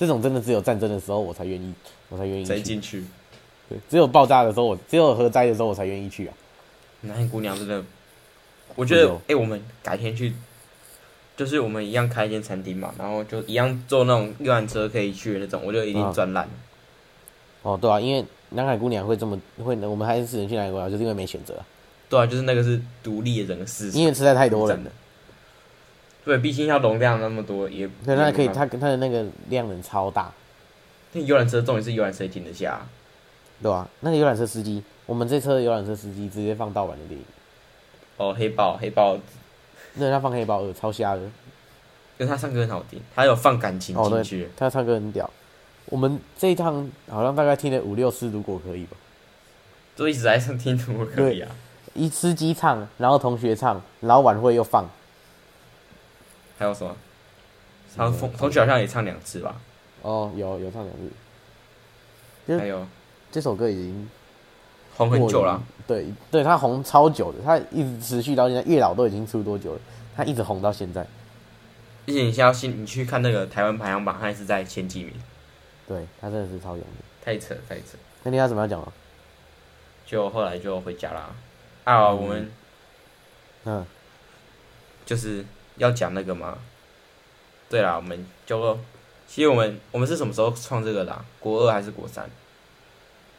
[0.00, 1.74] 这种真的只有战争的时候我才愿意，
[2.08, 3.04] 我才愿意塞进去。
[3.68, 6.32] 对只有爆炸的时候我，只有核灾的时候，我才愿意去啊。
[7.02, 7.84] 南海姑娘真的，
[8.76, 10.32] 我觉得，哎、欸，我们改天去，
[11.36, 17.70] 就是我们一样开一间餐厅嘛，然后就一样坐那种游览车可以去的那种，我就一定赚烂、嗯。
[17.72, 21.54] 哦，对啊，因为南海姑娘会这么会，我们还是只能去南海姑娘，就是因为没选择。
[22.08, 24.90] 对啊，就是那个是独立的整个市场，因为实在太多人了。
[26.24, 30.30] 对，毕竟要容量那么多，也对，那可以，它它的那个量能超大。
[31.12, 32.86] 那游览车重点是游览车停得下，
[33.62, 37.26] 对啊，那个游览车司机，我们这车的游览车司机直接放盗版的电影。
[38.16, 39.18] 哦，黑豹，黑豹，
[39.94, 41.20] 那他放黑豹二，超瞎的。
[41.20, 41.30] 因
[42.18, 44.44] 为他唱歌很好听，他有放感情进去。
[44.44, 45.28] 哦，他唱歌很屌。
[45.86, 48.96] 我们这一趟好像大概听了五六次，如果可以吧。
[49.96, 51.50] 就一直在听，听如果可以啊。
[51.94, 54.88] 一司机唱，然后同学唱，然后晚会又放。
[56.60, 56.94] 还有什么？
[57.96, 59.58] 他同同学好像也唱两次吧？
[60.02, 62.58] 哦，有有唱两次。
[62.58, 62.86] 还有
[63.32, 64.10] 这首歌已经
[64.94, 65.62] 红很久了。
[65.86, 68.62] 对对，他红超久的，他一直持续到现在。
[68.64, 69.80] 月老都已经出多久了？
[70.14, 71.00] 他一直红到现在。
[71.00, 75.14] 而且你现在你去看那个台湾排行榜，他还是在前几名。
[75.88, 76.92] 对他真的是超有名，
[77.24, 77.96] 太扯太扯。
[78.22, 78.92] 那你要怎么样讲啊？
[80.06, 81.34] 就后来就回家啦。
[81.84, 82.52] 啊，嗯、我们
[83.64, 83.86] 嗯，
[85.06, 85.42] 就是。
[85.80, 86.58] 要讲那个吗？
[87.70, 88.78] 对啦，我们就
[89.26, 91.24] 其实我们我们是什么时候创这个的啊？
[91.40, 92.28] 国二还是国三？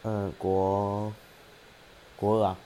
[0.03, 1.13] 嗯，国
[2.15, 2.57] 国二啊。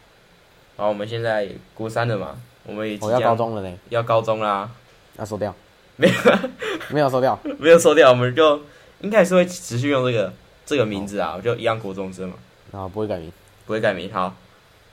[0.78, 3.78] 好，我们现在国三了嘛，我们也即将要高中了呢。
[3.90, 4.72] 要高中啦。
[5.18, 5.54] 要收掉？
[5.98, 6.14] 没有，
[6.90, 8.62] 没有收掉， 没有收掉，我们就
[9.02, 10.32] 应该是会持续用这个
[10.66, 12.36] 这个名字啊，就一样国中生嘛。
[12.72, 13.30] 啊，不会改名，
[13.66, 14.34] 不会改名，好。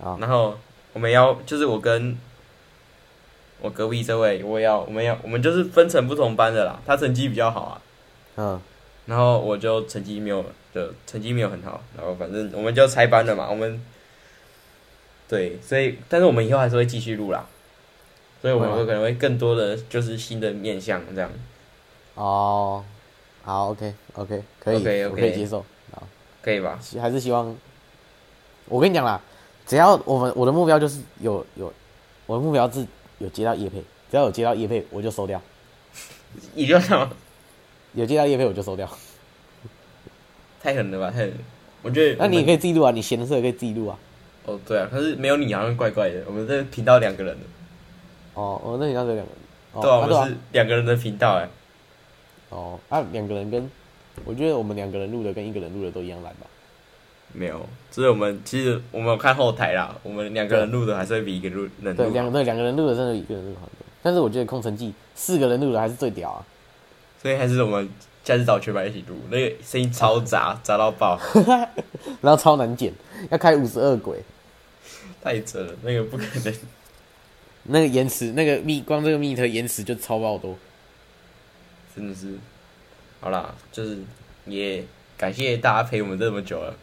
[0.02, 0.18] 好。
[0.18, 0.58] 然后
[0.92, 2.18] 我们要就是我跟。
[3.62, 6.80] 我隔壁这位，我也要，我们要，我们就是分成不同班的啦。
[6.84, 7.82] 他成绩比较好啊，
[8.36, 8.60] 嗯，
[9.06, 10.44] 然后我就成绩没有，
[10.74, 11.80] 就成绩没有很好。
[11.96, 13.46] 然后反正我们就拆班了嘛。
[13.48, 13.80] 我们
[15.28, 17.46] 对，所以但是我们以后还是会继续录啦。
[18.40, 21.30] 所以我们会可能会更多的就是新的面向这样。
[22.16, 22.84] 哦，
[23.44, 26.02] 好，OK，OK，可以，okay, okay, 我可以接受，好，
[26.42, 26.80] 可以吧？
[27.00, 27.56] 还是希望，
[28.66, 29.20] 我跟你讲啦，
[29.64, 31.72] 只要我们我的目标就是有有，
[32.26, 32.84] 我的目标是。
[33.22, 33.78] 有接到叶配，
[34.10, 35.40] 只要有接到叶配，我就收掉。
[36.54, 37.08] 你就什么？
[37.94, 38.88] 有接到叶配，我就收掉。
[40.60, 41.10] 太狠了吧！
[41.10, 41.34] 太狠了，
[41.82, 42.16] 我觉得。
[42.18, 43.98] 那你也可以记录啊，你闲的时候也可以记录啊。
[44.46, 46.24] 哦，对啊，可是没有你好像怪怪的。
[46.26, 47.46] 我们这频道两个人的。
[48.34, 49.82] 哦，我那频道只有两个人。
[49.82, 51.48] 对啊，我们是两个人的频道哎。
[52.48, 53.70] 哦，啊，两个人跟，
[54.24, 56.46] 我觉得我们两个人录的跟一个人录的都一样烂吧。
[57.32, 62.02] 没有，所以我们其实我们有看后台啦，我们两个人录的还是会比一个录人录。
[62.02, 63.86] 对，两对两个人录的真的比一个人录好多。
[64.02, 66.44] 但是我觉得空城计四个人录的还是最屌啊。
[67.22, 67.88] 所以还是我们
[68.24, 71.18] 下次找全班一起录，那个声音超杂， 杂到爆，
[72.20, 72.92] 然后超难剪，
[73.30, 74.22] 要开五十二轨，
[75.22, 76.54] 太扯了，那个不可能。
[77.64, 80.56] 那个延迟，那个密光这个密特延迟就超爆多，
[81.94, 82.36] 真的是。
[83.20, 83.98] 好啦，就是
[84.46, 84.84] 也
[85.16, 86.74] 感谢大家陪我们这么久了。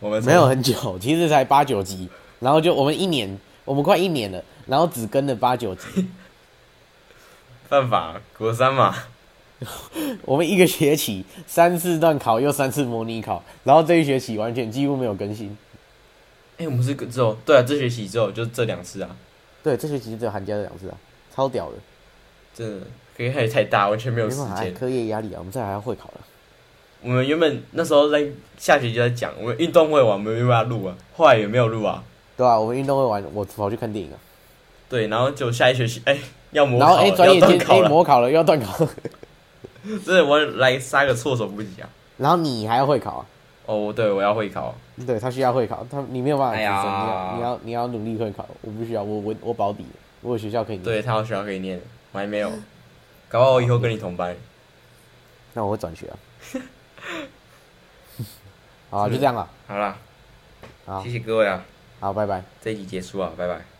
[0.00, 2.08] 我们没有很久， 其实才八九集，
[2.40, 6.06] 然后就我们一年，我们快一年了，然后只跟了八九集。
[7.68, 8.94] 犯法，国三嘛。
[10.22, 15.48] 我们一个学期三次段考又三次模拟考，然后这一学期完全几乎没有更新。
[16.58, 19.16] 哎、欸，我们是之后对啊，这学期之后就这两次啊。
[19.62, 20.96] 对，这学期只有寒假这两次啊，
[21.34, 21.74] 超屌的。
[22.54, 22.86] 真的，
[23.16, 24.72] 课业太大，完全没有时间。
[24.72, 26.20] 课业压力啊，我们这还要会考了。
[27.02, 28.26] 我们原本那时候在
[28.56, 32.02] 下学期在讲，我们运动会完，我们没办法录啊，后来也没有录啊。
[32.36, 34.18] 对啊，我们运动会完，我跑去看电影啊。
[34.88, 36.20] 对，然后就下一学期，哎、欸，
[36.52, 38.76] 要模考，然后哎，专业间哎，模考了，又要断考。
[40.04, 41.88] 真的，我来杀个措手不及啊。
[42.16, 43.26] 然后你还要会考啊？
[43.66, 44.74] 哦，对，我要会考。
[45.06, 49.84] 对，他需要会考，他你没有办法提升，哎、你要你要你要努力会考，我不需要，我我我保底，
[50.22, 50.84] 我有学校可以念。
[50.84, 51.80] 对，他有学校可以念，
[52.12, 52.50] 我还没有，
[53.28, 54.34] 搞不好我以后跟你同班。
[55.54, 56.16] 那我会转学啊。
[58.90, 59.48] 好，就这样了。
[59.66, 59.96] 好了，
[60.86, 61.64] 好，谢谢各位啊。
[62.00, 62.42] 好，拜拜。
[62.60, 63.77] 这一集结束啊，拜拜。